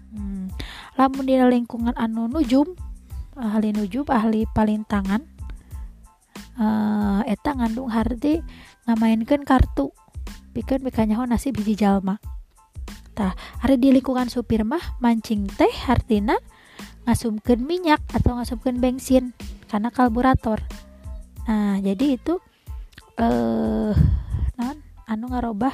Hmm. 0.09 0.50
lamun 0.98 1.29
di 1.29 1.38
lingkungan 1.38 1.93
anu 1.93 2.25
nujum 2.25 2.74
ahli 3.38 3.71
nujum 3.71 4.03
ahli 4.09 4.43
palintangan 4.51 5.24
uh, 6.59 7.21
eta 7.24 7.55
ngandung 7.55 7.88
harti 7.88 8.43
ngamainkan 8.83 9.48
kartu 9.48 9.95
pikeun 10.51 10.82
bekanyaho 10.86 11.25
nasib 11.25 11.58
hiji 11.62 11.79
jalma. 11.79 12.18
Tah 13.13 13.36
hari 13.60 13.75
di 13.77 13.91
lingkungan 13.91 14.32
supir 14.32 14.63
mah 14.63 15.00
mancing 15.03 15.48
teh 15.48 15.72
hartina 15.88 16.39
ngasumkan 17.10 17.58
minyak 17.65 18.01
atau 18.13 18.38
ngasumkan 18.38 18.77
bensin 18.77 19.34
karena 19.65 19.89
karburator 19.89 20.62
nah 21.50 21.82
jadi 21.82 22.22
itu 22.22 22.38
eh 23.18 23.94
non 24.62 24.77
anu 25.10 25.25
ngarobah 25.34 25.74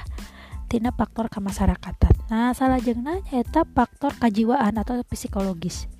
tina 0.72 0.96
faktor 0.96 1.27
kemasyarakatan 1.27 2.15
nah 2.32 2.55
salah 2.55 2.79
jengna 2.79 3.20
nyaeta 3.27 3.67
faktor 3.67 4.15
kejiwaan 4.15 4.79
atau 4.79 5.03
psikologis. 5.12 5.91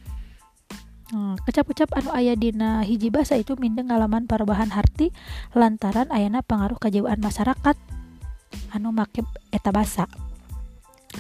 Hmm, 1.14 1.38
kecap-kecap 1.46 1.94
anu 1.94 2.10
ayah 2.18 2.34
dina 2.34 2.82
hiji 2.82 3.14
basa 3.14 3.38
itu 3.38 3.54
mindeng 3.62 3.94
ngalaman 3.94 4.26
perubahan 4.26 4.74
harti 4.74 5.14
lantaran 5.54 6.10
ayana 6.10 6.42
pengaruh 6.42 6.82
kejiwaan 6.82 7.22
masyarakat. 7.22 7.78
anu 8.74 8.92
make 8.92 9.24
eta 9.52 9.72
basa. 9.72 10.06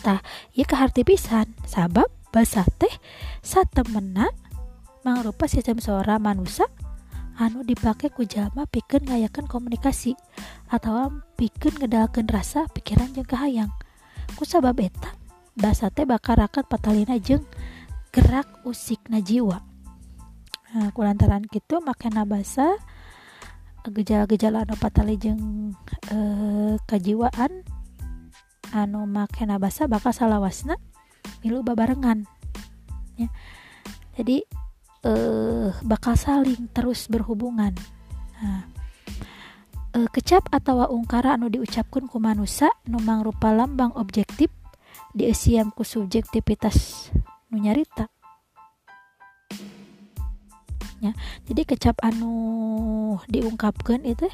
Tah 0.03 0.19
ieu 0.53 0.67
kaharti 0.67 1.07
pisan. 1.07 1.51
Sabab 1.63 2.11
basa 2.29 2.67
teh 2.79 2.91
satemena 3.39 4.27
mangrupa 5.07 5.47
sistem 5.47 5.79
suara 5.79 6.19
manusia 6.19 6.67
anu 7.35 7.63
dipakai 7.67 8.11
kujama 8.11 8.67
pikeun 8.67 9.07
ngayakeun 9.07 9.47
komunikasi 9.47 10.15
atau 10.71 11.11
pikeun 11.35 11.79
ngedalkeun 11.79 12.27
rasa 12.27 12.67
pikiran 12.71 13.11
jeung 13.15 13.27
kahayang. 13.27 13.71
Ku 14.35 14.43
sabab 14.43 14.79
eta 14.83 15.15
basa 15.55 15.87
teh 15.91 16.03
bakal 16.03 16.43
rakat 16.43 16.67
patalina 16.67 17.15
jeung 17.19 17.43
gerak 18.11 18.47
usik 18.67 19.03
na 19.11 19.19
jiwa. 19.19 19.63
Nah, 20.75 20.91
kulantaran 20.91 21.47
gitu 21.47 21.79
makena 21.79 22.27
basa 22.27 22.75
gejala-gejala 23.91 24.65
anu 24.65 24.75
patali 24.77 25.17
jeung 25.19 25.73
e, 26.09 26.17
kajiwaan 26.89 27.65
anu 28.73 29.05
make 29.05 29.45
basa 29.59 29.85
bakal 29.85 30.13
salawasna 30.13 30.75
milu 31.41 31.61
babarengan 31.61 32.25
ya. 33.19 33.29
Jadi 34.15 34.41
eh 35.05 35.69
bakal 35.85 36.17
saling 36.17 36.71
terus 36.73 37.05
berhubungan. 37.11 37.77
Nah, 38.41 38.65
e, 39.93 39.99
kecap 40.09 40.49
atau 40.49 40.87
ungkara 40.89 41.37
anu 41.37 41.51
diucapkan 41.51 42.09
ku 42.09 42.17
manusia 42.17 42.71
numang 42.89 43.21
rupa 43.21 43.53
lambang 43.53 43.93
objektif 43.93 44.49
diisiam 45.15 45.71
ku 45.71 45.87
subjektivitas 45.87 47.09
nu 47.53 47.61
nyarita 51.05 51.11
ya 51.11 51.13
jadi 51.45 51.61
kecap 51.69 51.95
anu 52.01 53.21
diungkapkan 53.29 54.01
itu 54.01 54.25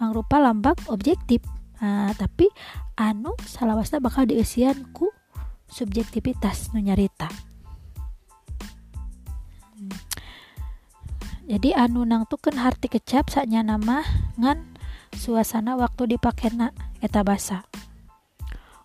mangrupa 0.00 0.40
lambang 0.40 0.80
objektif. 0.88 1.44
Nah, 1.80 2.12
tapi 2.16 2.48
anu 2.96 3.36
salahwasna 3.44 4.00
bakal 4.00 4.24
diisian 4.24 4.88
ku 4.96 5.12
subjektivitas 5.68 6.72
nu 6.72 6.80
nyarita. 6.80 7.28
Hmm. 9.80 9.96
jadi 11.48 11.72
anu 11.88 12.04
nang 12.04 12.28
tuken 12.28 12.60
harti 12.60 12.92
kecap 12.92 13.32
saknya 13.32 13.64
nama 13.64 14.04
ngan 14.36 14.76
suasana 15.16 15.76
waktu 15.76 16.16
dipakena 16.16 16.72
eta 17.00 17.24
basa. 17.24 17.64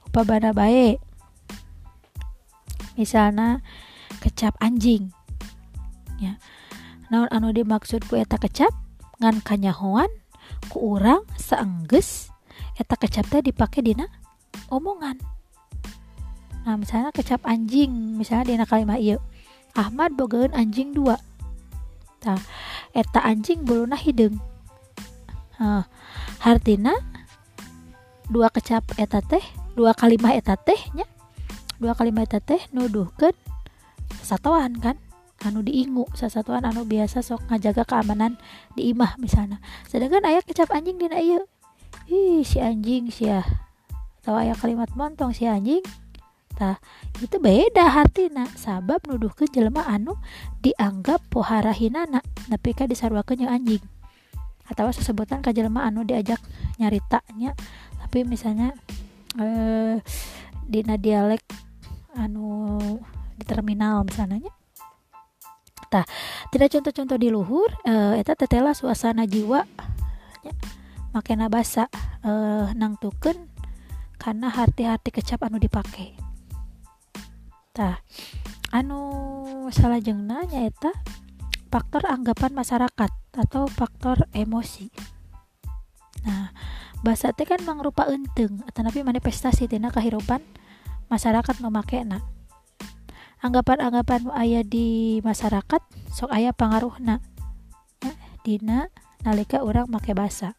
Upabana 0.08 0.56
baik 0.56 1.04
misalnya 2.96 3.60
kecap 4.24 4.56
anjing. 4.64 5.12
Ya 6.16 6.40
naon 7.14 7.30
anu 7.30 7.54
dimaksud 7.54 8.06
ku 8.10 8.18
eta 8.18 8.40
kecap? 8.42 8.72
Ngan 9.22 9.42
kanyahoan 9.46 10.10
ku 10.70 10.98
urang 10.98 11.24
seengges 11.40 12.34
eta 12.76 13.00
kecap 13.00 13.28
teh 13.32 13.42
dipakai 13.42 13.86
dina 13.86 14.10
omongan. 14.70 15.20
Nah 16.66 16.76
misalnya 16.76 17.14
kecap 17.14 17.46
anjing 17.46 18.18
misalnya 18.18 18.52
dina 18.52 18.66
kalimat 18.66 19.00
iya 19.00 19.18
Ahmad 19.76 20.16
bogeun 20.16 20.56
anjing 20.56 20.96
dua. 20.96 21.20
Nah, 22.24 22.40
eta 22.96 23.22
anjing 23.22 23.68
buluna 23.68 24.00
hidung. 24.00 24.40
Nah, 25.60 25.86
hartina 26.42 26.96
dua 28.32 28.50
kecap 28.50 28.88
eta 28.98 29.20
teh 29.22 29.44
dua 29.76 29.94
kalimah 29.94 30.34
eta 30.34 30.56
teh 30.56 30.80
nya 30.96 31.06
dua 31.78 31.94
kalimat 31.94 32.26
eta 32.32 32.40
teh 32.42 32.64
nuduhkeun 32.72 33.36
satuan 34.24 34.80
kan. 34.80 34.98
Anu 35.44 35.60
diingu 35.66 36.08
sesatuan 36.16 36.64
anu 36.64 36.88
biasa 36.88 37.20
sok 37.20 37.52
ngajaga 37.52 37.84
keamanan 37.84 38.40
di 38.78 38.96
imah 38.96 39.20
misalnya 39.20 39.60
sedangkan 39.90 40.24
ayah 40.32 40.44
kecap 40.46 40.72
anjing 40.72 40.96
dina 40.96 41.20
iya 41.20 41.44
ih 42.08 42.46
si 42.46 42.64
anjing 42.64 43.12
sih 43.12 43.28
ya 43.28 43.44
atau 44.26 44.42
ayah 44.42 44.58
kalimat 44.58 44.90
montong 44.98 45.38
si 45.38 45.46
anjing. 45.46 45.86
Tah 46.58 46.82
itu 47.22 47.38
beda 47.38 47.94
hartina. 47.94 48.50
Sabab 48.58 49.06
nuduh 49.06 49.30
ke 49.30 49.46
jelema 49.46 49.86
anu 49.86 50.18
dianggap 50.66 51.22
pohara 51.30 51.70
hinana 51.70 52.26
tapi 52.50 52.74
ka 52.74 52.90
disarwakeun 52.90 53.46
anjing. 53.46 53.86
Atau 54.66 54.90
sesebutan 54.90 55.46
ke 55.46 55.54
jelema 55.54 55.86
anu 55.86 56.02
diajak 56.02 56.42
nyaritanya. 56.82 57.54
Tapi 58.02 58.26
misalnya 58.26 58.74
eh 59.38 60.02
dina 60.66 60.98
dialek 60.98 61.46
anu 62.18 62.82
di 63.38 63.46
terminal 63.46 64.02
misalnya 64.10 64.42
tah 65.96 66.04
tidak 66.52 66.76
contoh-contoh 66.76 67.16
di 67.16 67.32
luhur 67.32 67.72
uh, 67.88 68.20
eta 68.20 68.36
tetela 68.36 68.76
suasana 68.76 69.24
jiwa 69.24 69.64
ya, 70.44 70.52
makena 71.16 71.48
basa 71.48 71.88
uh, 72.28 72.68
nang 72.76 73.00
tuken 73.00 73.48
karena 74.20 74.52
hati-hati 74.52 75.16
kecap 75.16 75.40
anu 75.48 75.56
dipakai 75.56 76.20
tah 77.72 78.04
anu 78.76 79.00
salah 79.72 80.04
jengna 80.04 80.44
eta 80.52 80.92
faktor 81.72 82.04
anggapan 82.12 82.56
masyarakat 82.56 83.12
atau 83.36 83.68
faktor 83.68 84.32
emosi. 84.32 84.88
Nah 86.24 86.56
bahasa 87.04 87.36
teh 87.36 87.44
kan 87.44 87.60
mangrupa 87.68 88.08
enteng 88.08 88.64
tapi 88.72 89.04
manifestasi 89.04 89.68
tina 89.68 89.92
kehidupan 89.92 90.40
masyarakat 91.12 91.56
memakai 91.62 92.02
nah 92.08 92.24
anggapan-anggapan 93.46 94.26
ayah 94.42 94.66
di 94.66 95.22
masyarakat 95.22 95.82
sok 96.10 96.34
ayah 96.34 96.50
pengaruhna 96.50 97.22
ya, 98.02 98.14
dina 98.42 98.90
nalika 99.22 99.62
orang 99.62 99.86
make 99.86 100.18
bahasa 100.18 100.58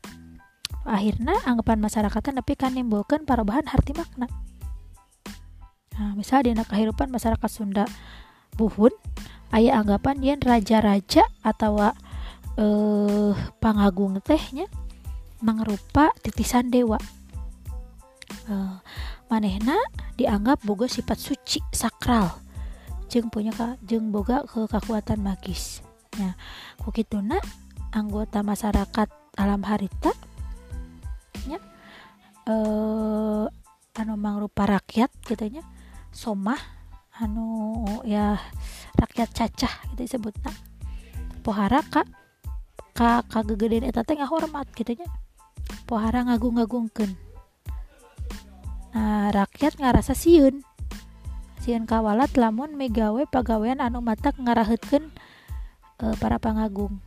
akhirnya 0.87 1.35
anggapan 1.43 1.83
masyarakat 1.83 2.23
tapi 2.23 2.55
kan 2.55 2.79
nimbulkan 2.79 3.27
perubahan 3.27 3.67
arti 3.67 3.91
makna. 3.91 4.31
Nah, 5.99 6.15
misal 6.15 6.47
dina 6.47 6.63
kehidupan 6.63 7.11
masyarakat 7.11 7.51
Sunda 7.51 7.91
buhun 8.55 8.95
ayah 9.51 9.83
anggapan 9.83 10.23
dia 10.23 10.39
raja-raja 10.39 11.27
atau 11.43 11.91
eh 12.55 13.35
pangagung 13.59 14.23
tehnya 14.23 14.71
mangrupa 15.43 16.15
titisan 16.23 16.71
dewa. 16.71 17.03
Uh, 18.47 18.79
manehna 19.27 19.75
dianggap 20.15 20.63
boga 20.63 20.87
sifat 20.87 21.19
suci 21.19 21.59
sakral 21.75 22.46
jeng 23.07 23.31
punya 23.31 23.55
ka 23.55 23.79
jeng 23.85 24.11
boga 24.11 24.43
ke 24.47 24.67
kekuatan 24.67 25.23
magis. 25.23 25.81
Nah 26.19 26.35
kukituna 26.83 27.39
anggota 27.97 28.45
masyarakat 28.45 29.09
alam 29.37 29.63
harita 29.65 30.13
ya 31.49 31.61
eh 32.49 33.45
anu 33.97 34.15
mangrupa 34.21 34.69
rakyat 34.69 35.09
gitunya 35.25 35.65
somah 36.13 36.61
anu 37.17 37.85
ya 38.05 38.37
rakyat 39.01 39.33
cacah 39.33 39.73
gitu 39.93 40.05
disebutnya 40.05 40.53
pohara 41.41 41.81
kak 41.81 42.05
kak 42.93 43.25
kagegedean 43.33 43.89
eta 43.89 44.05
teh 44.05 44.21
hormat 44.21 44.69
gitunya 44.77 45.09
pohara 45.89 46.25
ngagung-ngagungkeun 46.29 47.17
nah 48.93 49.33
rakyat 49.33 49.81
ngarasa 49.81 50.13
siun 50.13 50.61
sieun 51.63 51.89
kawalat 51.89 52.33
lamun 52.37 52.77
migawe 52.77 53.25
pagawean 53.29 53.81
anu 53.81 54.05
matak 54.05 54.37
ngaraheutkeun 54.37 55.09
e, 55.99 56.05
para 56.21 56.37
pangagung. 56.37 57.01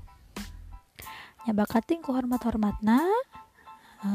Nyabakating 1.47 2.01
ku 2.03 2.13
hormat-hormatna 2.13 3.03
e, 4.03 4.07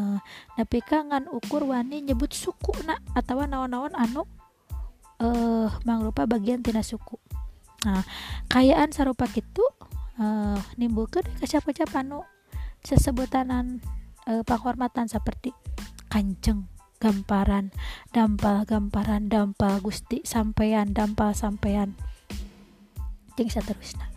nepi 0.59 0.79
ka 0.83 1.07
ngan 1.07 1.31
ukur 1.31 1.65
wani 1.65 2.03
nyebut 2.05 2.35
suku 2.35 2.75
na 2.85 2.99
atawa 3.15 3.47
naon-naon 3.47 3.95
anu 3.95 4.23
eh 5.23 5.71
mangrupa 5.87 6.27
bagian 6.27 6.61
tina 6.61 6.83
suku. 6.83 7.17
Nah 7.87 8.03
kayaan 8.51 8.91
sarupa 8.91 9.29
kitu 9.31 9.63
eh, 10.19 10.23
uh, 10.23 10.59
nimbulkan 10.81 11.23
kecap-kecap 11.39 11.91
anu 11.95 12.25
sesebutanan 12.83 13.79
uh, 14.27 14.43
penghormatan 14.43 15.07
seperti 15.07 15.55
kanjeng 16.11 16.67
gamparan 17.05 17.69
dampal 18.17 18.65
gamparan 18.65 19.29
dampal 19.29 19.85
gusti 19.85 20.25
sampean 20.25 20.97
dampal 20.97 21.37
sampean. 21.37 21.93
Ting 23.37 23.53
seterusnya 23.53 24.15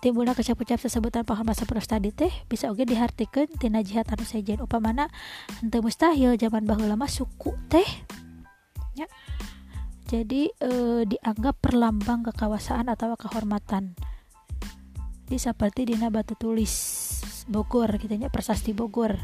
timbulna 0.00 0.32
kecap-kecap 0.32 0.80
sesebutan 0.80 1.28
paham 1.28 1.44
bahasa 1.44 1.68
peros 1.68 1.84
tadi 1.84 2.08
teh 2.08 2.32
bisa 2.48 2.72
oke 2.72 2.88
dihartikan 2.88 3.46
tina 3.60 3.84
jihad 3.84 4.08
anu 4.08 4.24
sejen. 4.24 4.64
Upamana 4.64 5.12
henteu 5.60 5.84
mustahil 5.84 6.40
zaman 6.40 6.64
baheula 6.64 6.96
mah 6.96 7.12
suku 7.12 7.52
teh. 7.68 7.86
Ya. 8.96 9.06
Jadi 10.08 10.50
e, 10.58 10.70
dianggap 11.06 11.62
perlambang 11.62 12.26
kekawasaan 12.26 12.90
atau 12.90 13.14
kehormatan. 13.14 13.94
Di 15.30 15.38
seperti 15.38 15.86
dina 15.86 16.10
batu 16.10 16.34
tulis 16.34 16.72
Bogor 17.46 17.94
gitu 18.00 18.10
ya 18.16 18.32
prasasti 18.32 18.74
Bogor. 18.74 19.14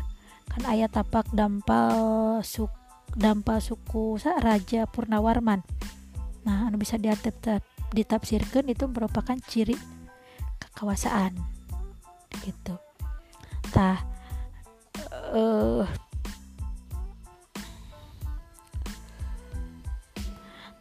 Kan 0.46 0.62
ayat 0.68 0.94
tapak 0.94 1.26
dampal 1.35 2.38
suk 2.46 2.86
dampal 3.16 3.64
suku 3.64 4.20
Raja 4.20 4.85
Purnawarman. 4.85 5.64
Nah 6.44 6.68
anu 6.68 6.76
bisa 6.76 7.00
ditafsirkan 7.96 8.68
itu 8.68 8.85
merupakan 8.87 9.35
ciri 9.48 9.74
kekuasaan 10.61 11.33
gitu. 12.44 12.76
Tah 13.72 14.05
uh, 15.33 15.88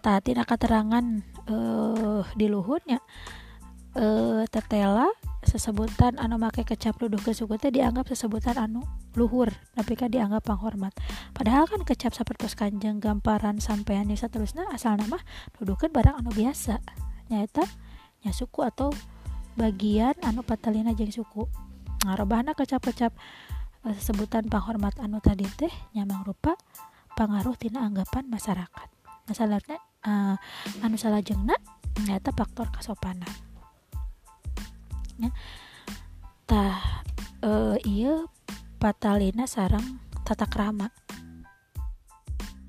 tah 0.04 0.22
tina 0.22 0.46
keterangan 0.46 1.02
uh, 1.50 2.22
di 2.38 2.46
luhurnya 2.46 3.02
uh, 3.98 4.46
tetela 4.52 5.10
sesebutan 5.42 6.22
anu 6.22 6.38
make 6.38 6.62
kecap 6.62 7.00
luduh 7.02 7.18
ke 7.18 7.34
suku 7.34 7.58
teh 7.58 7.74
dianggap 7.74 8.06
sesebutan 8.12 8.60
anu 8.60 8.86
luhur 9.16 9.50
tapi 9.74 9.96
kan 9.96 10.12
dianggap 10.12 10.44
penghormat. 10.44 10.92
Padahal 11.32 11.66
kan 11.66 11.82
kecap 11.88 12.12
seperti 12.12 12.52
kanjeng 12.54 13.00
gamparan 13.00 13.64
sampean 13.64 14.12
yang 14.12 14.20
seterusnya 14.20 14.68
asal 14.72 15.00
nama 15.00 15.18
dudukan 15.58 15.90
barang 15.90 16.20
anu 16.20 16.32
biasa. 16.36 16.84
Nyata 17.32 17.66
nya 18.22 18.32
suku 18.36 18.62
atau 18.62 18.92
bagian 19.56 20.14
anu 20.22 20.44
patalina 20.44 20.92
jeng 20.92 21.12
suku. 21.12 21.48
Ngarobahna 22.06 22.54
kecap-kecap 22.54 23.16
uh, 23.88 23.98
sebutan 23.98 24.46
penghormat 24.52 25.00
anu 25.02 25.24
tadi 25.24 25.48
teh 25.58 25.72
nyamang 25.96 26.22
rupa 26.28 26.54
pengaruh 27.16 27.56
tina 27.56 27.88
anggapan 27.88 28.28
masyarakat. 28.28 28.88
Masalahnya 29.26 29.80
uh, 30.06 30.36
anu 30.84 31.00
salah 31.00 31.24
jengna 31.24 31.56
ternyata 31.96 32.36
faktor 32.36 32.70
kasopanan. 32.70 33.32
Ya. 35.16 35.32
Tah 36.46 37.02
uh, 37.42 37.80
iya 37.88 38.28
patalina 38.86 39.50
sarang 39.50 39.98
tata 40.22 40.46
krama. 40.46 40.94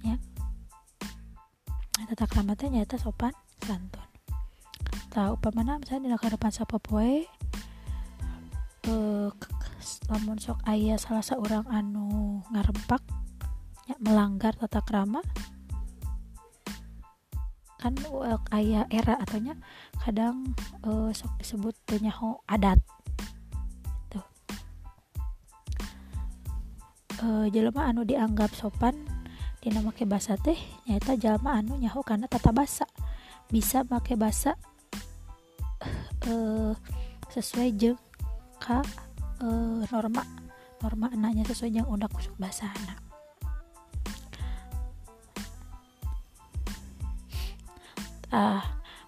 Ya. 0.00 0.16
Tata 2.08 2.24
krama 2.24 2.56
teh 2.56 2.72
nyata 2.72 2.96
sopan 2.96 3.36
santun. 3.60 4.08
Tahu 5.12 5.36
pemana 5.44 5.76
misalnya 5.76 6.16
di 6.16 6.32
depan 6.32 6.48
sapa 6.48 6.80
poe 6.80 7.20
uh, 8.88 9.28
lamun 10.08 10.40
sok 10.40 10.64
ayah 10.64 10.96
salah 10.96 11.20
seorang 11.20 11.68
anu 11.68 12.40
ngarempak 12.48 13.04
ya, 13.84 14.00
melanggar 14.00 14.56
tata 14.56 14.80
krama 14.88 15.20
kan 17.76 17.92
uh, 18.08 18.40
ayah 18.56 18.88
era 18.88 19.20
ataunya 19.20 19.52
kadang 20.00 20.56
uh, 20.80 21.12
sok 21.12 21.36
disebut 21.44 21.76
penyaho 21.84 22.40
adat 22.48 22.80
uh, 27.26 27.46
jelema 27.50 27.90
anu 27.90 28.06
dianggap 28.06 28.54
sopan 28.54 28.94
dina 29.58 29.82
make 29.82 30.06
basa 30.06 30.38
teh 30.38 30.54
nyata 30.86 31.18
jelema 31.18 31.58
anu 31.58 31.74
nyaho 31.74 32.06
karena 32.06 32.30
tata 32.30 32.54
basa. 32.54 32.86
Bisa 33.50 33.82
make 33.90 34.14
basa 34.14 34.54
uh, 36.30 36.72
sesuai 37.34 37.74
jeng 37.74 37.98
ka 38.62 38.86
uh, 39.42 39.82
norma. 39.90 40.22
Norma 40.78 41.10
anaknya 41.10 41.42
sesuai 41.50 41.82
yang 41.82 41.88
udah 41.90 42.06
kusuk 42.06 42.36
bahasa 42.38 42.70
anak 42.70 43.06
ah 48.36 48.62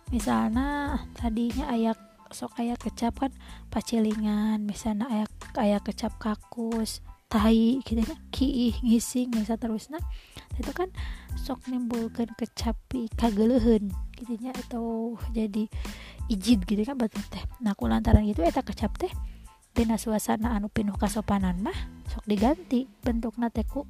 misalnya 0.08 0.96
tadinya 1.12 1.68
ayak 1.74 1.98
sok 2.32 2.56
ayak 2.56 2.80
kecap 2.80 3.12
kan 3.18 3.32
pacilingan 3.68 4.64
misalnya 4.64 5.04
ayak 5.12 5.30
ayak 5.58 5.82
kecap 5.84 6.16
kakus 6.16 7.04
tai 7.28 7.84
gitu 7.84 8.00
ya 8.00 8.16
kiih 8.32 8.74
ngising 8.80 9.36
bisa 9.36 9.60
terus 9.60 9.92
nah 9.92 10.00
itu 10.56 10.72
kan 10.72 10.88
sok 11.36 11.68
nimbulkan 11.68 12.32
kecapi 12.34 13.12
kagelehen 13.14 13.92
gitu 14.16 14.32
ya 14.40 14.50
atau 14.66 15.14
jadi 15.36 15.68
izin 16.28 16.60
gitu 16.66 16.82
kan 16.84 16.96
batu 16.98 17.20
teh. 17.32 17.40
Nah 17.64 17.72
aku 17.72 17.88
lantaran 17.88 18.24
gitu 18.26 18.44
eta 18.44 18.60
kecap 18.64 18.96
teh 19.00 19.12
dina 19.72 19.94
suasana 19.94 20.56
anu 20.56 20.66
pinuh 20.72 20.96
kasopanan 20.96 21.60
mah 21.62 21.76
sok 22.10 22.26
diganti 22.26 22.90
bentuk 23.04 23.38
nateku 23.38 23.86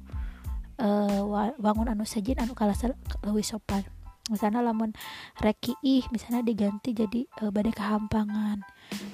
uh, 0.77 1.51
wangun 1.57 1.89
anu 1.89 2.05
sajin 2.05 2.37
anu 2.37 2.53
kalah 2.53 2.77
lebih 3.25 3.45
sopan 3.47 3.81
misalnya 4.29 4.61
lamun 4.63 4.93
rek 5.41 5.73
ih 5.81 6.05
misalnya 6.13 6.45
diganti 6.45 6.95
jadi 6.95 7.25
uh, 7.43 7.51
badai 7.51 7.73
kehampangan. 7.73 8.63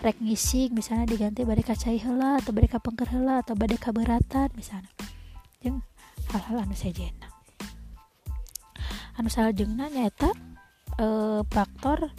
Rek 0.06 0.22
ngising 0.22 0.76
misalnya 0.76 1.10
diganti 1.10 1.48
badai 1.48 1.66
kacai 1.66 1.98
hela 1.98 2.38
atau 2.38 2.52
badai 2.52 2.70
kapengker 2.70 3.10
hela 3.10 3.42
atau 3.42 3.56
badai 3.58 3.80
kaberatan 3.80 4.52
misalnya. 4.54 4.92
Yang 5.64 5.82
hal-hal 6.30 6.68
anu 6.68 6.76
sajen 6.78 7.16
anu 9.16 9.32
salajengna 9.32 9.88
nyata 9.88 10.32
uh, 11.00 11.42
faktor 11.48 12.12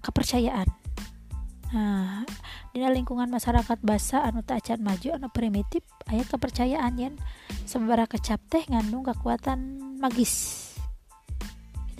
kepercayaan. 0.00 0.68
Nah 1.76 2.24
di 2.70 2.80
lingkungan 2.80 3.28
masyarakat 3.28 3.82
basa 3.82 4.22
anu 4.24 4.46
tak 4.46 4.64
acan 4.64 4.80
maju 4.80 5.08
anu 5.18 5.28
primitif 5.28 5.82
ayat 6.08 6.30
kepercayaan 6.30 6.94
yang 6.96 7.14
seberapa 7.66 8.06
kecap 8.06 8.40
teh 8.46 8.62
ngandung 8.70 9.02
kekuatan 9.02 9.82
magis 9.98 10.69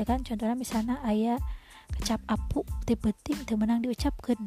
gitu 0.00 0.08
kan? 0.08 0.24
Contohnya 0.24 0.56
misalnya 0.56 0.96
ayat 1.04 1.44
kecap 2.00 2.24
apu 2.24 2.64
tipe-tim 2.88 3.36
temenang 3.44 3.84
diucapkan. 3.84 4.40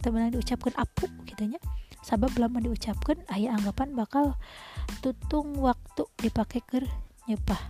Temenang 0.00 0.32
diucapkan 0.32 0.72
apu 0.80 1.12
gitunya 1.28 1.60
sabab 2.00 2.32
belum 2.32 2.56
diucapkan 2.64 3.20
ayat 3.28 3.60
anggapan 3.60 3.92
bakal 3.92 4.40
tutung 5.04 5.60
waktu 5.60 6.08
dipakai 6.24 6.64
ke 6.64 6.80
nyepah. 7.28 7.60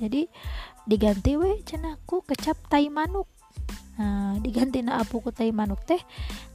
Jadi 0.00 0.32
diganti 0.88 1.36
we 1.36 1.60
cenaku 1.60 2.24
kecap 2.24 2.56
tai 2.72 2.88
manuk. 2.88 3.28
Nah, 4.00 4.40
diganti 4.40 4.80
na 4.80 5.04
apu 5.04 5.20
ku 5.20 5.28
tai 5.28 5.52
manuk 5.52 5.84
teh 5.84 6.00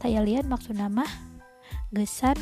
taya 0.01 0.25
lian 0.25 0.49
maksud 0.49 0.73
nama 0.73 1.05
gesan 1.93 2.33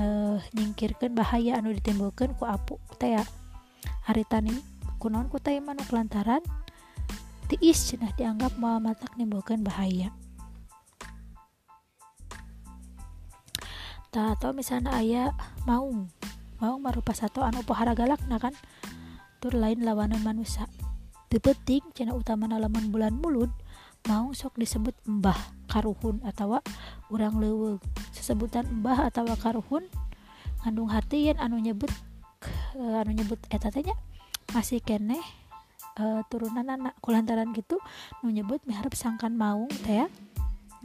uh, 0.00 0.38
nyingkirkan 0.56 1.12
bahaya 1.12 1.60
anu 1.60 1.72
ditimbulkan 1.72 2.36
ku 2.36 2.44
apu 2.48 2.80
teh 3.00 3.16
ya. 3.16 3.24
Hari 4.06 4.24
tani 4.28 4.54
kunon 5.02 5.28
ku 5.28 5.36
tai 5.42 5.60
manuk 5.60 5.90
lantaran 5.92 6.40
tiis 7.46 7.90
cenah 7.90 8.12
dianggap 8.16 8.56
mau 8.56 8.78
matak 8.80 9.14
nimbulkan 9.18 9.60
bahaya. 9.60 10.14
Tak 14.14 14.40
atau 14.40 14.56
misalnya 14.56 14.96
ayah 14.96 15.36
mau 15.68 15.92
mau 16.56 16.74
marupa 16.80 17.12
satu 17.12 17.44
anu 17.44 17.60
pohara 17.60 17.92
galak 17.92 18.20
nah 18.32 18.40
kan 18.40 18.56
tur 19.44 19.52
lain 19.52 19.84
lawanan 19.84 20.24
manusia 20.24 20.64
tepeting 21.28 21.84
cina 21.92 22.16
utama 22.16 22.48
laman 22.48 22.88
bulan 22.88 23.12
mulut 23.12 23.52
mau 24.08 24.32
sok 24.32 24.56
disebut 24.56 24.96
mbah 25.04 25.36
karuhun 25.66 26.22
atau 26.22 26.62
urang 27.10 27.38
lewe 27.38 27.78
sesebutan 28.14 28.66
mbah 28.82 29.10
atau 29.10 29.26
karuhun 29.38 29.84
ngandung 30.62 30.90
hati 30.90 31.30
yang 31.30 31.38
anu 31.38 31.62
nyebut 31.62 31.90
uh, 32.74 33.02
anu 33.02 33.14
nyebut 33.14 33.38
etatnya 33.52 33.94
masih 34.50 34.82
kene 34.82 35.18
uh, 36.00 36.22
turunan 36.26 36.66
anak 36.66 36.94
kulantaran 37.02 37.54
gitu 37.54 37.78
nu 38.22 38.30
nyebut 38.34 38.62
miharap 38.66 38.94
sangkan 38.94 39.34
maung 39.34 39.70
teh 39.86 40.06
ya. 40.06 40.08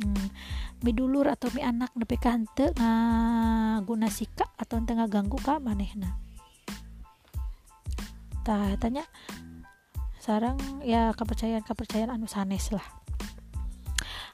Hmm, 0.02 0.28
mi 0.82 0.96
dulur 0.96 1.28
atau 1.28 1.52
mi 1.52 1.62
anak 1.62 1.91
nepi 1.94 2.15
ka 2.15 2.32
henteu 2.34 2.72
guna 3.84 4.08
sika 4.08 4.48
atau 4.56 4.80
tengah 4.82 5.06
ganggu 5.12 5.38
ka 5.38 5.60
manehna. 5.60 6.15
Tah 8.41 8.74
tanya 8.82 9.06
sarang 10.17 10.58
ya 10.86 11.13
kepercayaan 11.17 11.65
kepercayaan 11.65 12.13
anu 12.13 12.26
sanes 12.30 12.70
lah 12.70 13.01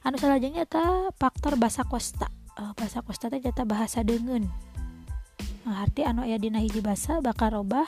anu 0.08 0.16
salahjengnyata 0.16 1.12
faktor 1.20 1.54
eh, 1.54 1.60
bahasa 1.60 1.84
kosta. 1.84 2.32
Uh, 2.56 2.72
bahasa 2.72 3.04
teh 3.04 3.38
jata 3.38 3.62
bahasa 3.68 4.00
dengen 4.02 4.48
arti 5.68 6.00
anu 6.00 6.24
aya 6.24 6.40
dina 6.40 6.64
hiji 6.64 6.80
bahasa 6.80 7.20
bakal 7.20 7.60
robah 7.60 7.84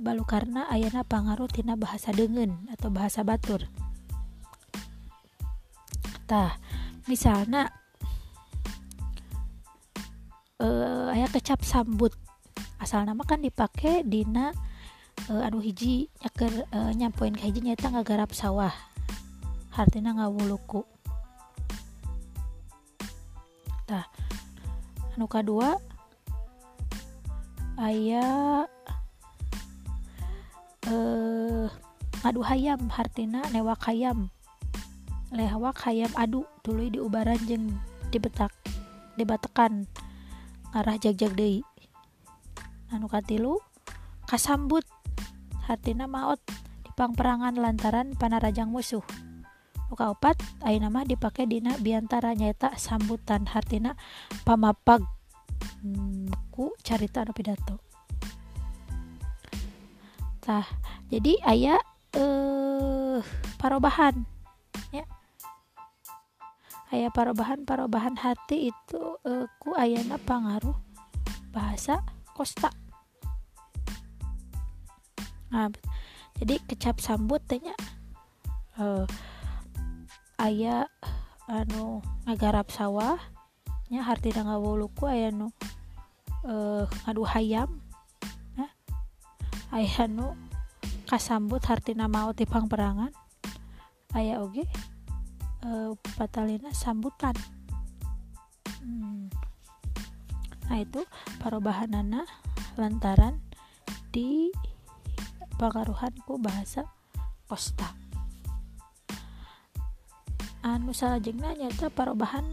balu 0.00 0.24
karena 0.24 0.64
ayana 0.72 1.04
pangaruh 1.04 1.46
tina 1.52 1.76
bahasa 1.76 2.16
dengen 2.16 2.64
atau 2.72 2.88
bahasa 2.88 3.20
batur. 3.20 3.68
Tah 6.24 6.56
misalnya 7.04 7.68
uh, 10.64 11.12
eh, 11.12 11.20
ayah 11.20 11.28
kecap 11.28 11.60
sambut. 11.60 12.16
Asal 12.80 13.04
nama 13.04 13.20
kan 13.28 13.44
dipakai 13.44 14.00
dina 14.08 14.56
uh, 15.28 15.44
anu 15.44 15.60
hiji 15.60 16.08
nyaker 16.24 16.64
uh, 16.72 16.92
nyampoin 16.96 17.36
ke 17.36 17.44
hiji 17.44 17.60
nyaeta 17.60 17.92
ngagarap 17.92 18.32
sawah. 18.32 18.72
Hartina 19.76 20.16
ngawuluku. 20.16 20.99
Tah 23.90 24.06
anu 25.18 25.26
kedua 25.26 25.74
ayah 27.82 28.70
eh 30.86 31.66
ngadu 32.22 32.40
hayam 32.46 32.86
hartina 32.92 33.42
newak 33.50 33.82
hayam. 33.90 34.30
Lewak 35.30 35.78
hayam 35.86 36.10
adu 36.18 36.42
dulu 36.66 36.90
di 36.90 36.98
ubaran 36.98 37.38
jeng 37.46 37.70
dibetak 38.10 38.50
dibatekan 39.14 39.86
ngarah 40.70 40.98
jag-jag 40.98 41.34
deui. 41.34 41.62
Anu 42.94 43.10
katilu 43.10 43.58
kasambut 44.26 44.86
hartina 45.66 46.06
maot 46.06 46.38
di 46.82 46.90
perangan 46.94 47.56
lantaran 47.56 48.12
panarajang 48.18 48.68
musuh 48.68 49.02
Luka 49.90 50.14
opat 50.14 50.38
ayeuna 50.62 50.86
mah 50.86 51.02
dipake 51.02 51.50
dina 51.50 51.74
biantara 51.74 52.30
nyata 52.38 52.78
sambutan 52.78 53.42
hartina 53.50 53.98
pamapag 54.46 55.02
hmm, 55.82 56.30
ku 56.54 56.70
carita 56.86 57.26
anu 57.26 57.34
pidato. 57.34 57.82
Tah 60.38 60.62
jadi 61.10 61.42
ayah 61.42 61.82
eh 62.14 63.18
parobahan 63.58 64.22
ya. 64.94 65.02
Ayah 66.94 67.10
parobahan 67.10 67.66
parobahan 67.66 68.14
hati 68.14 68.70
itu 68.70 69.02
uh, 69.26 69.50
ku 69.58 69.74
ayana 69.74 70.22
pangaruh 70.22 70.78
bahasa 71.50 72.06
kosta. 72.38 72.70
Nah, 75.50 75.66
jadi 76.38 76.62
kecap 76.62 77.02
sambut 77.02 77.42
tanya 77.42 77.74
uh, 78.78 79.02
ayah 80.40 80.88
anu 81.44 82.00
ngagarap 82.24 82.72
sawah 82.72 83.20
nya 83.92 84.00
harti 84.00 84.32
ngawuluku 84.32 85.04
ayah 85.12 85.28
nu 85.28 85.52
uh, 86.48 86.88
ngadu 87.04 87.22
hayam 87.28 87.70
ayah 89.76 90.08
nu 90.08 90.32
kasambut 91.04 91.60
hartina 91.68 92.08
mau 92.08 92.32
tipang 92.32 92.66
perangan 92.66 93.12
ayah 94.16 94.40
oge 94.40 94.64
uh, 95.62 95.92
patalina 96.16 96.72
sambutan 96.72 97.36
hmm. 98.80 99.28
nah 100.66 100.78
itu 100.80 101.04
perubahanana 101.38 102.24
lantaran 102.80 103.38
di 104.08 104.48
pengaruhanku 105.60 106.40
bahasa 106.40 106.88
posta 107.44 108.09
anu 110.60 110.92
salajengna 110.92 111.56
nyata 111.56 111.88
perubahan 111.88 112.44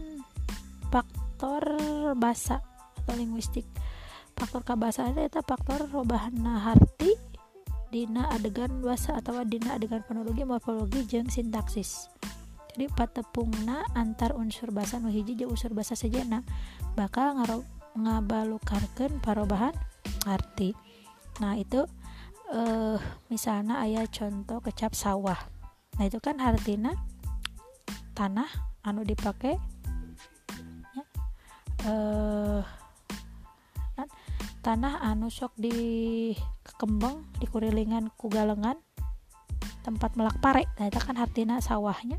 faktor 0.88 1.64
bahasa 2.16 2.64
atau 3.04 3.14
linguistik. 3.16 3.64
Faktor 4.38 4.62
kebahasaan 4.62 5.18
itu 5.18 5.42
faktor 5.42 5.90
perubahan 5.90 6.34
harti 6.62 7.16
dina 7.88 8.28
adegan 8.28 8.84
bahasa 8.84 9.16
atau 9.16 9.40
dina 9.42 9.74
adegan 9.80 10.04
fonologi 10.04 10.44
morfologi 10.44 11.08
jeng 11.08 11.26
sintaksis. 11.32 12.12
Jadi 12.76 12.86
patepungna 12.94 13.82
antar 13.98 14.38
unsur 14.38 14.70
bahasa 14.70 15.02
nu 15.02 15.10
hiji 15.10 15.42
unsur 15.42 15.74
bahasa 15.74 15.98
sejena 15.98 16.46
bakal 16.94 17.34
ngaro 17.34 17.66
ngabalukarkeun 17.98 19.18
parobahan 19.18 19.74
arti. 20.28 20.76
Nah 21.42 21.58
itu 21.58 21.82
eh 22.54 23.00
misalnya 23.32 23.82
ayah 23.82 24.06
contoh 24.06 24.62
kecap 24.62 24.94
sawah. 24.94 25.38
Nah 25.98 26.04
itu 26.06 26.22
kan 26.22 26.38
artinya 26.38 26.94
tanah 28.18 28.50
anu 28.82 29.06
dipakai 29.06 29.54
ya, 30.90 31.04
eh 31.86 32.62
tanah 34.58 35.06
anu 35.06 35.30
sok 35.30 35.54
di 35.54 36.34
kekembang 36.66 37.22
di 37.38 37.46
kurilingan 37.46 38.10
kugalengan 38.18 38.74
tempat 39.86 40.18
melak 40.18 40.42
pare. 40.42 40.66
Nah 40.82 40.90
itu 40.90 40.98
kan 40.98 41.14
artinya 41.14 41.62
sawahnya. 41.62 42.18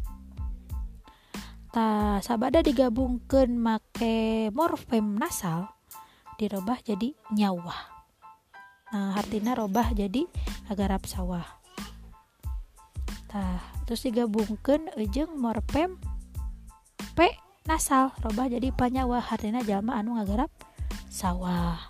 Ta 1.69 2.17
sabada 2.23 2.63
digabungkan 2.63 3.51
make 3.53 4.49
morfem 4.55 5.19
nasal 5.19 5.69
dirubah 6.39 6.79
jadi 6.79 7.11
nyawa 7.35 7.75
nah 8.89 9.13
artinya 9.19 9.53
robah 9.53 9.91
jadi 9.91 10.25
agarap 10.71 11.03
sawah 11.03 11.58
tah 13.29 13.61
terus 13.85 14.01
digabungkan 14.03 14.89
ujung 14.97 15.37
morfem 15.37 16.01
p 17.13 17.29
nasal. 17.69 18.09
Robah 18.25 18.49
jadi 18.49 18.73
panyawa. 18.73 19.21
Artinya 19.21 19.61
jalma 19.61 20.01
anu 20.01 20.17
ngagarap 20.17 20.49
sawah 21.09 21.88